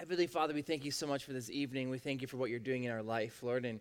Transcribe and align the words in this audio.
Heavenly 0.00 0.28
Father, 0.28 0.54
we 0.54 0.62
thank 0.62 0.86
you 0.86 0.90
so 0.90 1.06
much 1.06 1.24
for 1.24 1.34
this 1.34 1.50
evening. 1.50 1.90
We 1.90 1.98
thank 1.98 2.22
you 2.22 2.26
for 2.26 2.38
what 2.38 2.48
you're 2.48 2.58
doing 2.58 2.84
in 2.84 2.90
our 2.90 3.02
life, 3.02 3.42
Lord, 3.42 3.66
and 3.66 3.80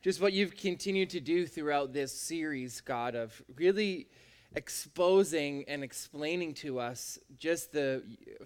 just 0.00 0.18
what 0.18 0.32
you've 0.32 0.56
continued 0.56 1.10
to 1.10 1.20
do 1.20 1.46
throughout 1.46 1.92
this 1.92 2.10
series, 2.10 2.80
God, 2.80 3.14
of 3.14 3.42
really 3.54 4.06
exposing 4.54 5.66
and 5.68 5.84
explaining 5.84 6.54
to 6.54 6.80
us 6.80 7.18
just 7.38 7.72
the 7.72 8.02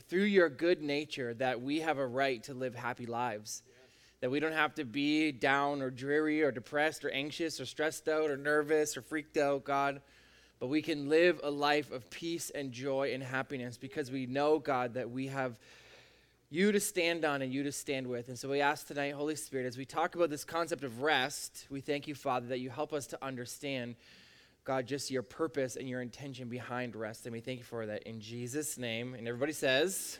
through 0.08 0.24
your 0.24 0.48
good 0.48 0.82
nature 0.82 1.32
that 1.34 1.62
we 1.62 1.78
have 1.78 1.98
a 1.98 2.06
right 2.06 2.42
to 2.42 2.54
live 2.54 2.74
happy 2.74 3.06
lives. 3.06 3.62
That 4.20 4.32
we 4.32 4.40
don't 4.40 4.50
have 4.50 4.74
to 4.74 4.84
be 4.84 5.30
down 5.30 5.80
or 5.80 5.90
dreary 5.90 6.42
or 6.42 6.50
depressed 6.50 7.04
or 7.04 7.10
anxious 7.10 7.60
or 7.60 7.66
stressed 7.66 8.08
out 8.08 8.32
or 8.32 8.36
nervous 8.36 8.96
or 8.96 9.00
freaked 9.00 9.36
out, 9.36 9.62
God, 9.62 10.02
but 10.58 10.66
we 10.66 10.82
can 10.82 11.08
live 11.08 11.38
a 11.44 11.50
life 11.52 11.92
of 11.92 12.10
peace 12.10 12.50
and 12.50 12.72
joy 12.72 13.12
and 13.14 13.22
happiness 13.22 13.78
because 13.78 14.10
we 14.10 14.26
know, 14.26 14.58
God, 14.58 14.94
that 14.94 15.08
we 15.08 15.28
have 15.28 15.56
you 16.52 16.70
to 16.70 16.78
stand 16.78 17.24
on 17.24 17.40
and 17.40 17.50
you 17.50 17.62
to 17.62 17.72
stand 17.72 18.06
with. 18.06 18.28
And 18.28 18.38
so 18.38 18.46
we 18.50 18.60
ask 18.60 18.86
tonight, 18.86 19.14
Holy 19.14 19.36
Spirit, 19.36 19.64
as 19.64 19.78
we 19.78 19.86
talk 19.86 20.16
about 20.16 20.28
this 20.28 20.44
concept 20.44 20.84
of 20.84 21.00
rest, 21.00 21.66
we 21.70 21.80
thank 21.80 22.06
you, 22.06 22.14
Father, 22.14 22.48
that 22.48 22.58
you 22.58 22.68
help 22.68 22.92
us 22.92 23.06
to 23.06 23.24
understand, 23.24 23.96
God, 24.64 24.86
just 24.86 25.10
your 25.10 25.22
purpose 25.22 25.76
and 25.76 25.88
your 25.88 26.02
intention 26.02 26.50
behind 26.50 26.94
rest. 26.94 27.24
And 27.24 27.32
we 27.32 27.40
thank 27.40 27.60
you 27.60 27.64
for 27.64 27.86
that 27.86 28.02
in 28.02 28.20
Jesus' 28.20 28.76
name. 28.76 29.14
And 29.14 29.26
everybody 29.26 29.52
says, 29.52 30.18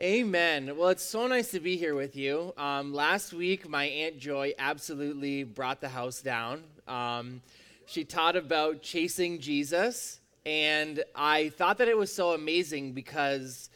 Amen. 0.00 0.76
Well, 0.76 0.90
it's 0.90 1.02
so 1.02 1.26
nice 1.26 1.50
to 1.50 1.60
be 1.60 1.76
here 1.76 1.96
with 1.96 2.14
you. 2.14 2.54
Um, 2.56 2.94
last 2.94 3.32
week, 3.32 3.68
my 3.68 3.86
Aunt 3.86 4.16
Joy 4.16 4.54
absolutely 4.60 5.42
brought 5.42 5.80
the 5.80 5.88
house 5.88 6.22
down. 6.22 6.62
Um, 6.86 7.42
she 7.84 8.04
taught 8.04 8.36
about 8.36 8.80
chasing 8.80 9.40
Jesus. 9.40 10.20
And 10.46 11.02
I 11.16 11.48
thought 11.48 11.78
that 11.78 11.88
it 11.88 11.98
was 11.98 12.14
so 12.14 12.32
amazing 12.32 12.92
because 12.92 13.70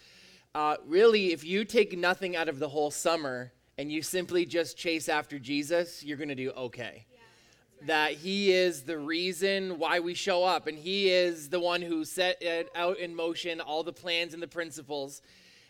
uh, 0.55 0.77
really, 0.87 1.33
if 1.33 1.45
you 1.45 1.65
take 1.65 1.99
nothing 1.99 2.37
out 2.37 2.49
of 2.49 2.61
the 2.61 2.69
whole 2.69 2.91
summer 2.91 3.53
and 3.77 3.91
you 3.91 4.03
simply 4.03 4.47
just 4.47 4.77
chase 4.77 5.09
after 5.09 5.39
Jesus, 5.39 6.05
you're 6.05 6.17
going 6.17 6.29
to 6.29 6.37
do 6.37 6.51
okay. 6.53 7.07
Yeah, 7.11 7.87
That 7.87 8.13
He 8.13 8.53
is 8.53 8.83
the 8.83 8.97
reason 8.97 9.79
why 9.79 9.99
we 9.99 10.15
show 10.15 10.45
up, 10.45 10.69
and 10.69 10.79
He 10.79 11.11
is 11.11 11.49
the 11.49 11.59
one 11.59 11.83
who 11.83 12.05
set 12.05 12.41
it 12.41 12.71
out 12.77 12.99
in 12.99 13.17
motion 13.17 13.61
all 13.61 13.83
the 13.83 13.93
plans 13.93 14.33
and 14.33 14.41
the 14.41 14.49
principles. 14.49 15.23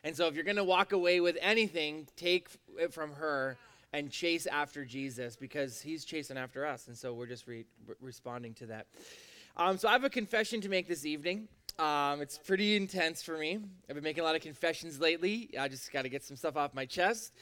And 0.02 0.14
so, 0.14 0.26
if 0.26 0.34
you're 0.34 0.44
going 0.44 0.56
to 0.56 0.64
walk 0.64 0.92
away 0.92 1.20
with 1.20 1.38
anything, 1.40 2.06
take 2.14 2.48
it 2.78 2.92
from 2.92 3.14
her 3.14 3.56
and 3.94 4.10
chase 4.10 4.46
after 4.46 4.84
Jesus 4.84 5.34
because 5.34 5.80
He's 5.80 6.04
chasing 6.04 6.36
after 6.36 6.66
us. 6.66 6.88
And 6.88 6.96
so, 6.96 7.14
we're 7.14 7.26
just 7.26 7.46
re- 7.46 7.64
responding 8.02 8.52
to 8.54 8.66
that. 8.66 8.86
Um, 9.56 9.78
so, 9.78 9.88
I 9.88 9.92
have 9.92 10.04
a 10.04 10.10
confession 10.10 10.60
to 10.60 10.68
make 10.68 10.88
this 10.88 11.06
evening. 11.06 11.48
Um, 11.78 12.20
it's 12.20 12.38
pretty 12.38 12.76
intense 12.76 13.22
for 13.22 13.36
me. 13.36 13.58
I've 13.88 13.96
been 13.96 14.04
making 14.04 14.22
a 14.22 14.24
lot 14.24 14.36
of 14.36 14.42
confessions 14.42 15.00
lately. 15.00 15.50
I 15.58 15.66
just 15.66 15.92
got 15.92 16.02
to 16.02 16.08
get 16.08 16.22
some 16.22 16.36
stuff 16.36 16.56
off 16.56 16.72
my 16.72 16.86
chest. 16.86 17.32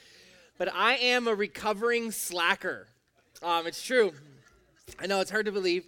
But 0.56 0.72
I 0.72 0.94
am 0.94 1.28
a 1.28 1.34
recovering 1.34 2.10
slacker. 2.10 2.88
Um, 3.42 3.66
it's 3.66 3.82
true. 3.82 4.12
I 4.98 5.06
know 5.06 5.20
it's 5.20 5.30
hard 5.30 5.44
to 5.46 5.52
believe. 5.52 5.84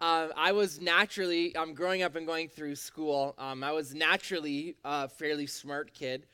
Uh, 0.00 0.28
I 0.36 0.50
was 0.50 0.80
naturally, 0.80 1.56
I'm 1.56 1.70
um, 1.70 1.74
growing 1.74 2.02
up 2.02 2.16
and 2.16 2.26
going 2.26 2.48
through 2.48 2.74
school. 2.74 3.36
Um, 3.38 3.62
I 3.62 3.70
was 3.70 3.94
naturally 3.94 4.74
a 4.84 5.08
fairly 5.08 5.46
smart 5.46 5.94
kid. 5.94 6.26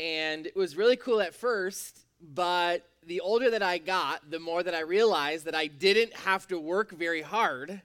And 0.00 0.46
it 0.46 0.56
was 0.56 0.76
really 0.76 0.96
cool 0.96 1.20
at 1.20 1.34
first, 1.34 2.00
but 2.20 2.84
the 3.06 3.20
older 3.20 3.48
that 3.50 3.62
I 3.62 3.78
got, 3.78 4.28
the 4.28 4.40
more 4.40 4.64
that 4.64 4.74
I 4.74 4.80
realized 4.80 5.44
that 5.44 5.54
I 5.54 5.68
didn't 5.68 6.12
have 6.14 6.48
to 6.48 6.58
work 6.58 6.90
very 6.90 7.22
hard 7.22 7.80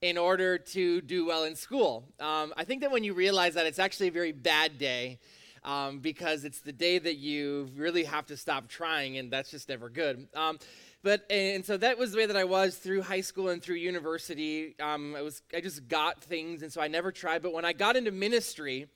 in 0.00 0.16
order 0.16 0.58
to 0.58 1.00
do 1.00 1.26
well 1.26 1.44
in 1.44 1.56
school. 1.56 2.04
Um, 2.20 2.52
I 2.56 2.64
think 2.64 2.82
that 2.82 2.90
when 2.90 3.04
you 3.04 3.14
realize 3.14 3.54
that, 3.54 3.66
it's 3.66 3.78
actually 3.78 4.08
a 4.08 4.12
very 4.12 4.32
bad 4.32 4.78
day 4.78 5.18
um, 5.64 5.98
because 5.98 6.44
it's 6.44 6.60
the 6.60 6.72
day 6.72 6.98
that 6.98 7.16
you 7.16 7.68
really 7.76 8.04
have 8.04 8.26
to 8.26 8.36
stop 8.36 8.68
trying, 8.68 9.18
and 9.18 9.30
that's 9.30 9.50
just 9.50 9.68
never 9.68 9.88
good. 9.88 10.28
Um, 10.34 10.58
but 11.02 11.24
and 11.30 11.64
so 11.64 11.76
that 11.76 11.98
was 11.98 12.12
the 12.12 12.18
way 12.18 12.26
that 12.26 12.36
I 12.36 12.44
was 12.44 12.76
through 12.76 13.02
high 13.02 13.20
school 13.20 13.48
and 13.48 13.62
through 13.62 13.76
university. 13.76 14.74
Um, 14.80 15.14
I 15.16 15.22
was 15.22 15.42
I 15.54 15.60
just 15.60 15.88
got 15.88 16.22
things, 16.22 16.62
and 16.62 16.72
so 16.72 16.80
I 16.80 16.88
never 16.88 17.12
tried. 17.12 17.42
But 17.42 17.52
when 17.52 17.64
I 17.64 17.72
got 17.72 17.96
into 17.96 18.10
ministry, 18.10 18.86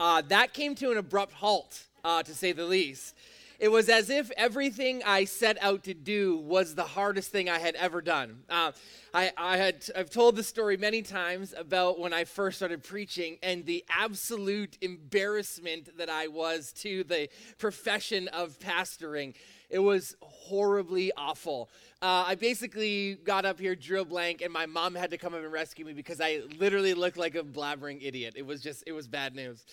uh, 0.00 0.22
that 0.28 0.52
came 0.52 0.74
to 0.76 0.90
an 0.90 0.98
abrupt 0.98 1.32
halt, 1.32 1.84
uh, 2.04 2.22
to 2.22 2.34
say 2.34 2.52
the 2.52 2.64
least. 2.64 3.14
It 3.58 3.68
was 3.68 3.88
as 3.88 4.10
if 4.10 4.30
everything 4.36 5.02
I 5.04 5.24
set 5.24 5.56
out 5.62 5.84
to 5.84 5.94
do 5.94 6.36
was 6.36 6.74
the 6.74 6.84
hardest 6.84 7.30
thing 7.32 7.48
I 7.48 7.58
had 7.58 7.74
ever 7.76 8.02
done. 8.02 8.40
Uh, 8.50 8.72
I, 9.14 9.32
I 9.36 9.56
had 9.56 9.84
I've 9.96 10.10
told 10.10 10.36
the 10.36 10.42
story 10.42 10.76
many 10.76 11.00
times 11.00 11.54
about 11.56 11.98
when 11.98 12.12
I 12.12 12.24
first 12.24 12.58
started 12.58 12.82
preaching 12.82 13.38
and 13.42 13.64
the 13.64 13.84
absolute 13.88 14.76
embarrassment 14.82 15.96
that 15.96 16.10
I 16.10 16.28
was 16.28 16.72
to 16.82 17.04
the 17.04 17.28
profession 17.56 18.28
of 18.28 18.58
pastoring. 18.58 19.34
It 19.70 19.78
was 19.78 20.14
horribly 20.20 21.12
awful. 21.16 21.70
Uh, 22.02 22.24
I 22.26 22.34
basically 22.34 23.14
got 23.14 23.44
up 23.44 23.58
here, 23.58 23.74
drew 23.74 24.02
a 24.02 24.04
blank, 24.04 24.42
and 24.42 24.52
my 24.52 24.66
mom 24.66 24.94
had 24.94 25.10
to 25.10 25.18
come 25.18 25.34
up 25.34 25.42
and 25.42 25.50
rescue 25.50 25.84
me 25.84 25.94
because 25.94 26.20
I 26.20 26.42
literally 26.58 26.94
looked 26.94 27.16
like 27.16 27.34
a 27.34 27.42
blabbering 27.42 27.98
idiot. 28.02 28.34
It 28.36 28.46
was 28.46 28.60
just, 28.60 28.84
it 28.86 28.92
was 28.92 29.08
bad 29.08 29.34
news. 29.34 29.64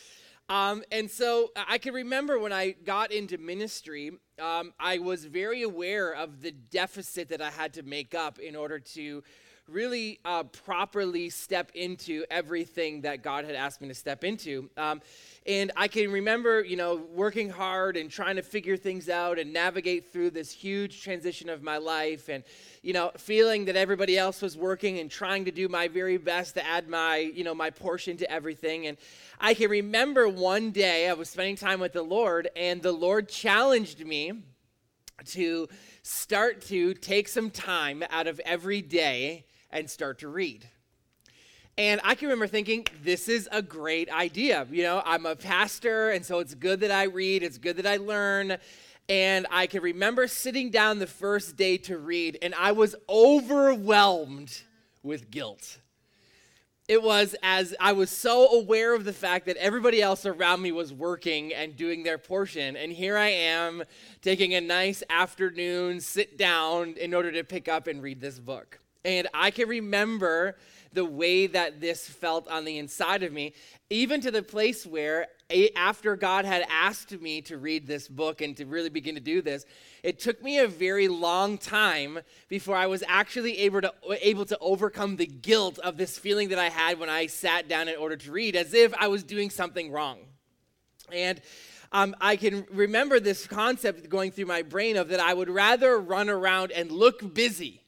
Um, 0.50 0.84
and 0.92 1.10
so 1.10 1.52
I 1.56 1.78
can 1.78 1.94
remember 1.94 2.38
when 2.38 2.52
I 2.52 2.72
got 2.72 3.12
into 3.12 3.38
ministry, 3.38 4.12
um, 4.42 4.74
I 4.80 4.98
was 4.98 5.26
very 5.26 5.62
aware 5.62 6.14
of 6.14 6.42
the 6.42 6.52
deficit 6.52 7.30
that 7.30 7.42
I 7.42 7.50
had 7.50 7.74
to 7.74 7.84
make 7.84 8.14
up 8.14 8.40
in 8.40 8.56
order 8.56 8.80
to 8.80 9.24
really 9.70 10.20
uh, 10.26 10.44
properly 10.44 11.30
step 11.30 11.72
into 11.74 12.26
everything 12.30 13.02
that 13.02 13.24
God 13.24 13.46
had 13.46 13.56
asked 13.56 13.82
me 13.82 13.88
to 13.88 13.94
step 13.94 14.24
into. 14.24 14.70
Um, 14.76 15.02
and 15.46 15.72
I 15.78 15.88
can 15.88 16.12
remember, 16.12 16.64
you 16.64 16.76
know, 16.76 16.96
working 17.14 17.50
hard 17.50 17.96
and 17.96 18.10
trying 18.10 18.36
to 18.36 18.42
figure 18.42 18.76
things 18.76 19.10
out 19.10 19.40
and 19.40 19.54
navigate 19.54 20.12
through 20.12 20.32
this 20.32 20.52
huge 20.52 21.02
transition 21.02 21.50
of 21.50 21.64
my 21.64 21.78
life 21.78 22.30
and, 22.30 22.44
you 22.82 22.94
know, 22.94 23.12
feeling 23.18 23.66
that 23.66 23.76
everybody 23.76 24.18
else 24.18 24.42
was 24.42 24.58
working 24.58 25.00
and 25.00 25.10
trying 25.10 25.46
to 25.46 25.52
do 25.52 25.70
my 25.70 25.88
very 25.88 26.18
best 26.18 26.56
to 26.56 26.66
add 26.66 26.90
my, 26.90 27.18
you 27.18 27.44
know, 27.44 27.56
my 27.56 27.70
portion 27.70 28.18
to 28.18 28.30
everything. 28.30 28.88
And 28.88 28.98
I 29.40 29.54
can 29.54 29.70
remember 29.70 30.28
one 30.28 30.72
day 30.72 31.10
I 31.10 31.14
was 31.14 31.30
spending 31.30 31.56
time 31.56 31.80
with 31.80 31.94
the 31.94 32.04
Lord, 32.04 32.50
and 32.56 32.82
the 32.82 32.92
Lord 32.92 33.30
challenged 33.30 34.06
me 34.06 34.44
to 35.26 35.70
start 36.02 36.62
to 36.62 36.94
take 36.96 37.28
some 37.30 37.50
time 37.50 38.04
out 38.10 38.28
of 38.28 38.42
every 38.46 38.82
day 38.82 39.46
and 39.74 39.90
start 39.90 40.20
to 40.20 40.30
read. 40.30 40.70
And 41.78 42.00
I 42.04 42.16
can 42.16 42.28
remember 42.28 42.48
thinking, 42.48 42.86
this 43.04 43.28
is 43.28 43.50
a 43.52 43.62
great 43.62 44.10
idea. 44.10 44.68
You 44.72 44.84
know, 44.84 45.02
I'm 45.06 45.26
a 45.26 45.36
pastor, 45.36 46.12
and 46.12 46.26
so 46.26 46.40
it's 46.40 46.54
good 46.54 46.80
that 46.82 46.92
I 46.92 47.04
read, 47.04 47.44
it's 47.44 47.58
good 47.58 47.78
that 47.78 47.88
I 47.88 47.98
learn. 47.98 48.58
And 49.10 49.48
I 49.52 49.68
can 49.68 49.82
remember 49.82 50.28
sitting 50.28 50.70
down 50.70 51.00
the 51.00 51.08
first 51.08 51.58
day 51.58 51.78
to 51.80 51.98
read, 51.98 52.38
and 52.42 52.56
I 52.56 52.72
was 52.72 52.96
overwhelmed 53.10 54.62
with 55.02 55.30
guilt 55.30 55.80
it 56.88 57.02
was 57.02 57.36
as 57.42 57.74
I 57.80 57.94
was 57.94 58.10
so 58.10 58.48
aware 58.48 58.94
of 58.94 59.06
the 59.06 59.14
fact 59.14 59.46
that 59.46 59.56
everybody 59.58 60.02
else 60.02 60.26
around 60.26 60.62
me 60.62 60.72
was 60.72 60.92
working 60.92 61.54
and 61.54 61.78
doing 61.78 62.04
their 62.04 62.18
portion. 62.18 62.76
And 62.76 62.92
here 62.92 63.18
I 63.18 63.30
am 63.30 63.84
taking 64.22 64.54
a 64.54 64.62
nice 64.62 65.02
afternoon 65.10 66.02
sit 66.02 66.38
down 66.38 66.96
in 67.00 67.14
order 67.14 67.32
to 67.32 67.44
pick 67.44 67.70
up 67.70 67.88
and 67.88 68.04
read 68.04 68.20
this 68.20 68.38
book. 68.38 68.80
And 69.06 69.28
I 69.34 69.52
can 69.52 69.68
remember 69.68 70.56
the 70.94 71.04
way 71.04 71.48
that 71.48 71.82
this 71.82 72.08
felt 72.08 72.48
on 72.48 72.66
the 72.66 72.78
inside 72.78 73.24
of 73.24 73.34
me, 73.34 73.54
even 73.90 74.22
to 74.22 74.32
the 74.32 74.44
place 74.44 74.86
where, 74.86 75.28
after 75.76 76.16
God 76.16 76.46
had 76.46 76.66
asked 76.70 77.20
me 77.20 77.42
to 77.44 77.58
read 77.58 77.86
this 77.86 78.08
book 78.08 78.42
and 78.42 78.56
to 78.58 78.66
really 78.66 78.90
begin 78.90 79.16
to 79.16 79.22
do 79.22 79.42
this, 79.42 79.66
it 80.04 80.20
took 80.20 80.42
me 80.42 80.60
a 80.60 80.68
very 80.68 81.08
long 81.08 81.58
time 81.58 82.20
before 82.48 82.76
I 82.76 82.88
was 82.88 83.04
actually 83.08 83.58
able 83.60 83.82
to, 83.82 83.94
able 84.22 84.46
to 84.46 84.58
overcome 84.60 85.18
the 85.18 85.26
guilt 85.26 85.80
of 85.80 85.98
this 85.98 86.18
feeling 86.18 86.50
that 86.50 86.60
I 86.60 86.70
had 86.70 87.00
when 87.00 87.10
I 87.10 87.28
sat 87.28 87.68
down 87.68 87.88
in 87.88 87.98
order 87.98 88.16
to 88.16 88.32
read, 88.32 88.56
as 88.56 88.74
if 88.74 88.94
I 88.98 89.08
was 89.08 89.24
doing 89.24 89.50
something 89.50 89.92
wrong. 89.92 90.20
And 91.12 91.42
um, 91.92 92.16
I 92.22 92.38
can 92.38 92.66
remember 92.72 93.20
this 93.20 93.48
concept 93.48 94.10
going 94.10 94.32
through 94.32 94.46
my 94.46 94.62
brain 94.62 94.96
of 94.96 95.10
that 95.10 95.20
I 95.20 95.34
would 95.34 95.50
rather 95.50 96.00
run 96.00 96.30
around 96.30 96.72
and 96.72 96.92
look 96.92 97.34
busy 97.34 97.83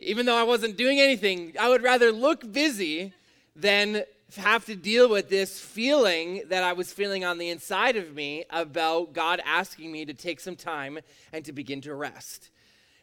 even 0.00 0.26
though 0.26 0.36
I 0.36 0.42
wasn't 0.42 0.76
doing 0.76 0.98
anything, 0.98 1.54
I 1.60 1.68
would 1.68 1.82
rather 1.82 2.10
look 2.10 2.50
busy 2.52 3.12
than 3.54 4.04
have 4.36 4.64
to 4.66 4.76
deal 4.76 5.08
with 5.08 5.28
this 5.28 5.60
feeling 5.60 6.42
that 6.48 6.62
I 6.62 6.72
was 6.72 6.92
feeling 6.92 7.24
on 7.24 7.38
the 7.38 7.48
inside 7.50 7.96
of 7.96 8.14
me 8.14 8.44
about 8.50 9.12
God 9.12 9.40
asking 9.44 9.90
me 9.90 10.04
to 10.04 10.14
take 10.14 10.40
some 10.40 10.56
time 10.56 11.00
and 11.32 11.44
to 11.44 11.52
begin 11.52 11.80
to 11.82 11.94
rest. 11.94 12.50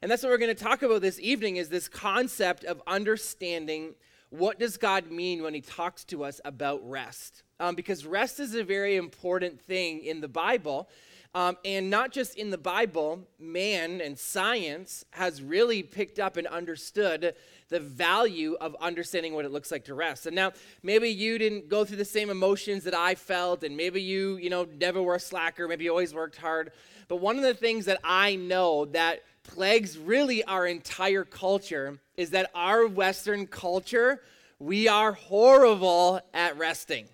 And 0.01 0.09
that's 0.09 0.23
what 0.23 0.29
we're 0.29 0.37
going 0.37 0.55
to 0.55 0.63
talk 0.63 0.83
about 0.83 1.01
this 1.01 1.19
evening 1.19 1.57
is 1.57 1.69
this 1.69 1.89
concept 1.89 2.63
of 2.63 2.81
understanding 2.87 3.93
what 4.29 4.59
does 4.59 4.77
God 4.77 5.09
mean 5.11 5.41
when 5.43 5.53
he 5.53 5.61
talks 5.61 6.03
to 6.05 6.23
us 6.23 6.39
about 6.45 6.87
rest. 6.87 7.43
um, 7.59 7.75
because 7.75 8.05
rest 8.05 8.39
is 8.39 8.53
a 8.55 8.63
very 8.63 8.95
important 8.95 9.59
thing 9.61 9.99
in 10.03 10.21
the 10.21 10.27
Bible. 10.27 10.87
Um, 11.37 11.55
and 11.63 11.91
not 11.91 12.11
just 12.11 12.35
in 12.35 12.49
the 12.49 12.57
Bible, 12.57 13.19
man 13.37 14.01
and 14.01 14.17
science 14.17 15.05
has 15.11 15.39
really 15.39 15.83
picked 15.83 16.17
up 16.17 16.35
and 16.35 16.47
understood 16.47 17.35
the 17.69 17.79
value 17.79 18.57
of 18.59 18.75
understanding 18.81 19.35
what 19.35 19.45
it 19.45 19.51
looks 19.51 19.69
like 19.69 19.85
to 19.85 19.93
rest. 19.93 20.25
And 20.25 20.35
now, 20.35 20.53
maybe 20.81 21.09
you 21.09 21.37
didn't 21.37 21.69
go 21.69 21.85
through 21.85 21.97
the 21.97 22.05
same 22.05 22.31
emotions 22.31 22.85
that 22.85 22.95
I 22.95 23.13
felt, 23.13 23.63
and 23.63 23.77
maybe 23.77 24.01
you, 24.01 24.37
you 24.37 24.49
know, 24.49 24.65
never 24.79 24.99
were 24.99 25.13
a 25.13 25.19
slacker, 25.19 25.67
maybe 25.67 25.83
you 25.83 25.91
always 25.91 26.11
worked 26.11 26.37
hard. 26.37 26.71
But 27.07 27.17
one 27.17 27.35
of 27.35 27.43
the 27.43 27.53
things 27.53 27.85
that 27.85 27.99
I 28.03 28.35
know 28.35 28.85
that 28.85 29.21
plagues 29.43 29.95
really 29.95 30.43
our 30.43 30.65
entire 30.65 31.23
culture 31.23 31.99
is 32.15 32.31
that 32.31 32.49
our 32.55 32.87
Western 32.87 33.45
culture, 33.45 34.23
we 34.57 34.87
are 34.87 35.11
horrible 35.11 36.19
at 36.33 36.57
resting. 36.57 37.05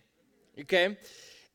Okay? 0.58 0.96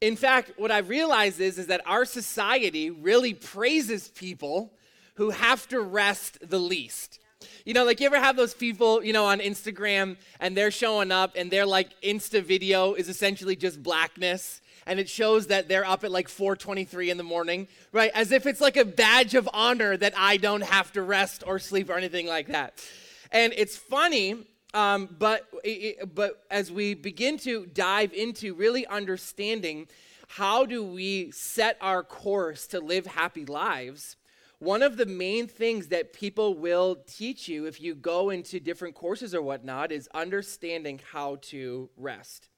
In 0.00 0.14
fact, 0.14 0.52
what 0.56 0.70
I've 0.70 0.88
realized 0.88 1.40
is, 1.40 1.58
is 1.58 1.66
that 1.66 1.80
our 1.84 2.04
society 2.04 2.90
really 2.90 3.34
praises 3.34 4.08
people 4.08 4.72
who 5.14 5.30
have 5.30 5.66
to 5.68 5.80
rest 5.80 6.38
the 6.48 6.60
least. 6.60 7.18
You 7.64 7.74
know, 7.74 7.84
like 7.84 8.00
you 8.00 8.06
ever 8.06 8.20
have 8.20 8.36
those 8.36 8.54
people, 8.54 9.02
you 9.02 9.12
know, 9.12 9.26
on 9.26 9.40
Instagram 9.40 10.16
and 10.40 10.56
they're 10.56 10.70
showing 10.70 11.10
up 11.10 11.32
and 11.36 11.50
their 11.50 11.66
like 11.66 11.90
Insta 12.02 12.42
video 12.42 12.94
is 12.94 13.08
essentially 13.08 13.56
just 13.56 13.82
blackness 13.82 14.60
and 14.86 14.98
it 14.98 15.08
shows 15.08 15.48
that 15.48 15.68
they're 15.68 15.84
up 15.84 16.02
at 16.04 16.10
like 16.10 16.28
4:23 16.28 17.10
in 17.10 17.16
the 17.16 17.24
morning, 17.24 17.68
right? 17.92 18.10
As 18.14 18.32
if 18.32 18.46
it's 18.46 18.60
like 18.60 18.76
a 18.76 18.84
badge 18.84 19.34
of 19.34 19.48
honor 19.52 19.96
that 19.96 20.14
I 20.16 20.36
don't 20.36 20.62
have 20.62 20.92
to 20.92 21.02
rest 21.02 21.44
or 21.46 21.58
sleep 21.58 21.90
or 21.90 21.94
anything 21.94 22.26
like 22.26 22.46
that. 22.48 22.82
And 23.30 23.52
it's 23.56 23.76
funny 23.76 24.46
um, 24.74 25.14
but, 25.18 25.46
but 26.14 26.42
as 26.50 26.70
we 26.70 26.94
begin 26.94 27.38
to 27.38 27.66
dive 27.66 28.12
into 28.12 28.54
really 28.54 28.86
understanding 28.86 29.88
how 30.28 30.66
do 30.66 30.84
we 30.84 31.30
set 31.30 31.78
our 31.80 32.02
course 32.02 32.66
to 32.68 32.80
live 32.80 33.06
happy 33.06 33.46
lives, 33.46 34.16
one 34.58 34.82
of 34.82 34.96
the 34.96 35.06
main 35.06 35.46
things 35.46 35.86
that 35.88 36.12
people 36.12 36.54
will 36.54 36.98
teach 37.06 37.48
you 37.48 37.66
if 37.66 37.80
you 37.80 37.94
go 37.94 38.30
into 38.30 38.60
different 38.60 38.94
courses 38.94 39.34
or 39.34 39.40
whatnot 39.40 39.92
is 39.92 40.08
understanding 40.12 41.00
how 41.12 41.36
to 41.42 41.88
rest. 41.96 42.48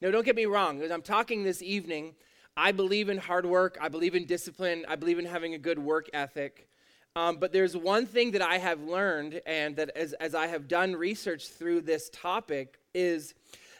Now, 0.00 0.10
don't 0.10 0.24
get 0.24 0.36
me 0.36 0.46
wrong, 0.46 0.82
as 0.82 0.90
I'm 0.90 1.02
talking 1.02 1.42
this 1.42 1.62
evening, 1.62 2.14
I 2.56 2.72
believe 2.72 3.08
in 3.08 3.18
hard 3.18 3.46
work, 3.46 3.78
I 3.80 3.88
believe 3.88 4.14
in 4.14 4.26
discipline, 4.26 4.84
I 4.86 4.96
believe 4.96 5.18
in 5.18 5.24
having 5.24 5.54
a 5.54 5.58
good 5.58 5.78
work 5.78 6.08
ethic. 6.12 6.68
Um, 7.16 7.38
but 7.38 7.52
there's 7.52 7.76
one 7.76 8.06
thing 8.06 8.32
that 8.32 8.42
I 8.42 8.58
have 8.58 8.80
learned, 8.82 9.40
and 9.44 9.76
that 9.76 9.90
as, 9.96 10.12
as 10.14 10.34
I 10.34 10.46
have 10.46 10.68
done 10.68 10.94
research 10.94 11.48
through 11.48 11.80
this 11.80 12.08
topic, 12.10 12.78
is 12.94 13.34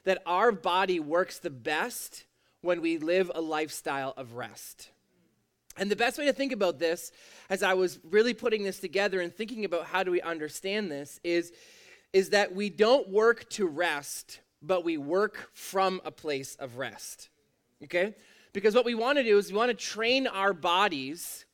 that 0.05 0.21
our 0.27 0.51
body 0.51 0.99
works 0.99 1.39
the 1.39 1.51
best 1.51 2.25
when 2.61 2.81
we 2.81 2.99
live 2.99 3.31
a 3.35 3.41
lifestyle 3.41 4.15
of 4.17 4.35
rest. 4.35 4.91
And 5.77 5.91
the 5.91 5.97
best 5.97 6.19
way 6.19 6.27
to 6.27 6.33
think 6.33 6.53
about 6.53 6.81
this, 6.81 7.13
as 7.49 7.63
I 7.63 7.75
was 7.75 8.01
really 8.11 8.35
putting 8.35 8.65
this 8.65 8.81
together 8.81 9.21
and 9.21 9.33
thinking 9.33 9.65
about 9.65 9.87
how 9.87 10.03
do 10.03 10.11
we 10.11 10.21
understand 10.21 10.91
this, 10.91 11.21
is, 11.23 11.53
is 12.13 12.31
that 12.31 12.55
we 12.55 12.69
don't 12.69 13.09
work 13.09 13.49
to 13.51 13.67
rest, 13.67 14.41
but 14.61 14.85
we 14.85 14.99
work 14.99 15.51
from 15.55 16.01
a 16.05 16.11
place 16.11 16.57
of 16.57 16.79
rest. 16.79 17.29
Okay? 17.85 18.15
Because 18.53 18.75
what 18.75 18.85
we 18.85 18.97
want 18.97 19.19
to 19.19 19.25
do 19.25 19.39
is 19.39 19.53
we 19.53 19.57
want 19.57 19.71
to 19.71 19.75
train 19.75 20.27
our 20.27 20.53
bodies 20.53 21.47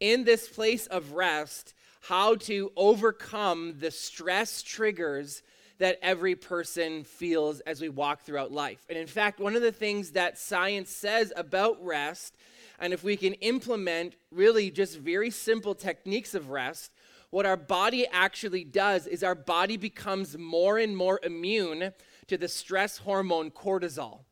in 0.00 0.24
this 0.24 0.48
place 0.48 0.86
of 0.86 1.12
rest 1.12 1.74
how 2.02 2.36
to 2.36 2.70
overcome 2.76 3.74
the 3.80 3.90
stress 3.90 4.62
triggers 4.62 5.42
that 5.78 5.98
every 6.02 6.34
person 6.34 7.04
feels 7.04 7.60
as 7.60 7.80
we 7.80 7.88
walk 7.88 8.22
throughout 8.22 8.52
life. 8.52 8.84
And 8.88 8.96
in 8.96 9.06
fact, 9.06 9.40
one 9.40 9.56
of 9.56 9.62
the 9.62 9.72
things 9.72 10.12
that 10.12 10.38
science 10.38 10.90
says 10.90 11.32
about 11.36 11.84
rest, 11.84 12.36
and 12.78 12.92
if 12.92 13.02
we 13.02 13.16
can 13.16 13.34
implement 13.34 14.14
really 14.30 14.70
just 14.70 14.98
very 14.98 15.30
simple 15.30 15.74
techniques 15.74 16.34
of 16.34 16.50
rest, 16.50 16.92
what 17.30 17.44
our 17.44 17.56
body 17.56 18.06
actually 18.06 18.64
does 18.64 19.06
is 19.06 19.22
our 19.24 19.34
body 19.34 19.76
becomes 19.76 20.38
more 20.38 20.78
and 20.78 20.96
more 20.96 21.18
immune 21.22 21.92
to 22.28 22.38
the 22.38 22.48
stress 22.48 22.98
hormone 22.98 23.50
cortisol. 23.50 24.25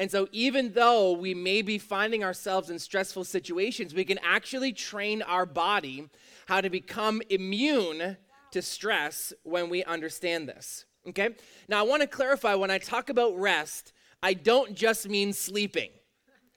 And 0.00 0.10
so, 0.10 0.28
even 0.32 0.72
though 0.72 1.12
we 1.12 1.34
may 1.34 1.60
be 1.60 1.76
finding 1.76 2.24
ourselves 2.24 2.70
in 2.70 2.78
stressful 2.78 3.24
situations, 3.24 3.92
we 3.92 4.06
can 4.06 4.18
actually 4.22 4.72
train 4.72 5.20
our 5.20 5.44
body 5.44 6.08
how 6.46 6.62
to 6.62 6.70
become 6.70 7.20
immune 7.28 8.16
to 8.52 8.62
stress 8.62 9.34
when 9.42 9.68
we 9.68 9.84
understand 9.84 10.48
this. 10.48 10.86
Okay? 11.06 11.36
Now, 11.68 11.80
I 11.80 11.82
want 11.82 12.00
to 12.00 12.08
clarify 12.08 12.54
when 12.54 12.70
I 12.70 12.78
talk 12.78 13.10
about 13.10 13.38
rest, 13.38 13.92
I 14.22 14.32
don't 14.32 14.74
just 14.74 15.06
mean 15.06 15.34
sleeping. 15.34 15.90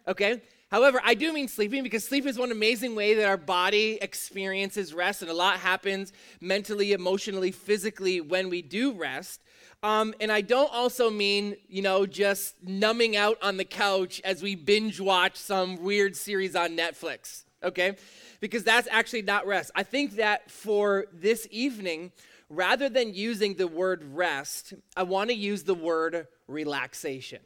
Okay? 0.08 0.42
However, 0.72 1.02
I 1.04 1.14
do 1.14 1.34
mean 1.34 1.50
sleeping 1.50 1.84
because 1.84 2.06
sleep 2.06 2.26
is 2.26 2.38
one 2.38 2.50
amazing 2.50 2.96
way 2.96 3.14
that 3.16 3.26
our 3.26 3.36
body 3.36 4.00
experiences 4.02 4.94
rest, 4.94 5.22
and 5.22 5.30
a 5.30 5.34
lot 5.34 5.60
happens 5.60 6.14
mentally, 6.40 6.94
emotionally, 6.94 7.52
physically 7.52 8.22
when 8.22 8.50
we 8.50 8.62
do 8.62 8.94
rest. 8.94 9.44
Um, 9.84 10.14
and 10.22 10.32
I 10.32 10.40
don't 10.40 10.74
also 10.74 11.10
mean, 11.10 11.58
you 11.68 11.82
know, 11.82 12.06
just 12.06 12.56
numbing 12.64 13.18
out 13.18 13.38
on 13.42 13.58
the 13.58 13.66
couch 13.66 14.22
as 14.24 14.42
we 14.42 14.56
binge 14.56 15.02
watch 15.02 15.36
some 15.36 15.84
weird 15.84 16.16
series 16.16 16.56
on 16.56 16.78
Netflix, 16.78 17.44
okay? 17.62 17.98
Because 18.40 18.64
that's 18.64 18.88
actually 18.90 19.24
not 19.24 19.46
rest. 19.46 19.72
I 19.76 19.84
think 19.84 20.16
that 20.16 20.50
for 20.50 21.08
this 21.12 21.50
evening, 21.52 22.14
rather 22.50 22.88
than 22.88 23.14
using 23.14 23.56
the 23.56 23.68
word 23.68 24.06
rest, 24.14 24.74
I 24.96 25.04
want 25.04 25.32
to 25.32 25.36
use 25.36 25.64
the 25.64 25.76
word 25.76 26.28
relaxation, 26.48 27.42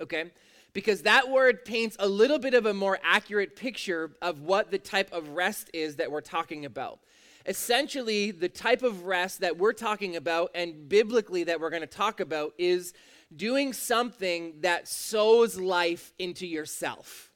okay? 0.00 0.32
Because 0.72 1.02
that 1.02 1.30
word 1.30 1.64
paints 1.64 1.96
a 2.00 2.08
little 2.08 2.40
bit 2.40 2.54
of 2.54 2.66
a 2.66 2.74
more 2.74 2.98
accurate 3.04 3.54
picture 3.54 4.10
of 4.20 4.40
what 4.40 4.72
the 4.72 4.78
type 4.78 5.12
of 5.12 5.28
rest 5.28 5.70
is 5.72 5.96
that 5.96 6.10
we're 6.10 6.22
talking 6.22 6.64
about 6.64 6.98
essentially 7.46 8.30
the 8.30 8.48
type 8.48 8.82
of 8.82 9.04
rest 9.04 9.40
that 9.40 9.56
we're 9.56 9.72
talking 9.72 10.16
about 10.16 10.50
and 10.54 10.88
biblically 10.88 11.44
that 11.44 11.60
we're 11.60 11.70
going 11.70 11.82
to 11.82 11.86
talk 11.86 12.20
about 12.20 12.52
is 12.58 12.92
doing 13.34 13.72
something 13.72 14.54
that 14.60 14.88
sows 14.88 15.58
life 15.58 16.12
into 16.18 16.46
yourself. 16.46 17.30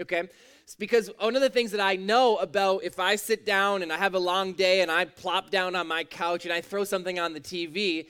Okay? 0.00 0.28
It's 0.62 0.74
because 0.74 1.10
one 1.18 1.36
of 1.36 1.42
the 1.42 1.50
things 1.50 1.70
that 1.72 1.80
I 1.80 1.96
know 1.96 2.36
about 2.36 2.84
if 2.84 2.98
I 2.98 3.16
sit 3.16 3.44
down 3.44 3.82
and 3.82 3.92
I 3.92 3.98
have 3.98 4.14
a 4.14 4.18
long 4.18 4.52
day 4.52 4.80
and 4.80 4.90
I 4.90 5.04
plop 5.04 5.50
down 5.50 5.76
on 5.76 5.86
my 5.86 6.04
couch 6.04 6.44
and 6.44 6.54
I 6.54 6.60
throw 6.60 6.84
something 6.84 7.18
on 7.18 7.34
the 7.34 7.40
TV, 7.40 8.06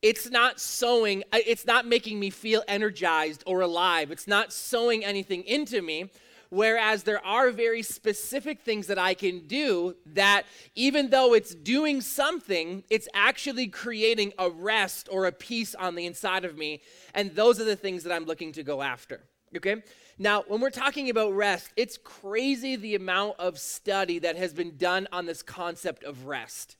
it's 0.00 0.30
not 0.30 0.60
sowing, 0.60 1.22
uh, 1.32 1.38
it's 1.46 1.66
not 1.66 1.86
making 1.86 2.20
me 2.20 2.30
feel 2.30 2.62
energized 2.68 3.42
or 3.46 3.60
alive. 3.60 4.10
It's 4.10 4.26
not 4.26 4.52
sowing 4.52 5.04
anything 5.04 5.42
into 5.44 5.82
me 5.82 6.08
Whereas 6.50 7.02
there 7.02 7.24
are 7.24 7.50
very 7.50 7.82
specific 7.82 8.60
things 8.60 8.86
that 8.86 8.98
I 8.98 9.14
can 9.14 9.46
do 9.46 9.96
that, 10.06 10.44
even 10.74 11.10
though 11.10 11.34
it's 11.34 11.54
doing 11.54 12.00
something, 12.00 12.84
it's 12.88 13.08
actually 13.12 13.66
creating 13.66 14.32
a 14.38 14.48
rest 14.48 15.08
or 15.12 15.26
a 15.26 15.32
peace 15.32 15.74
on 15.74 15.94
the 15.94 16.06
inside 16.06 16.44
of 16.46 16.56
me. 16.56 16.80
And 17.14 17.34
those 17.34 17.60
are 17.60 17.64
the 17.64 17.76
things 17.76 18.02
that 18.04 18.12
I'm 18.14 18.24
looking 18.24 18.52
to 18.52 18.62
go 18.62 18.80
after. 18.80 19.20
Okay? 19.54 19.82
Now, 20.18 20.44
when 20.48 20.60
we're 20.60 20.70
talking 20.70 21.10
about 21.10 21.34
rest, 21.34 21.70
it's 21.76 21.98
crazy 21.98 22.76
the 22.76 22.94
amount 22.94 23.38
of 23.38 23.58
study 23.58 24.18
that 24.20 24.36
has 24.36 24.54
been 24.54 24.76
done 24.76 25.06
on 25.12 25.26
this 25.26 25.42
concept 25.42 26.02
of 26.02 26.26
rest. 26.26 26.77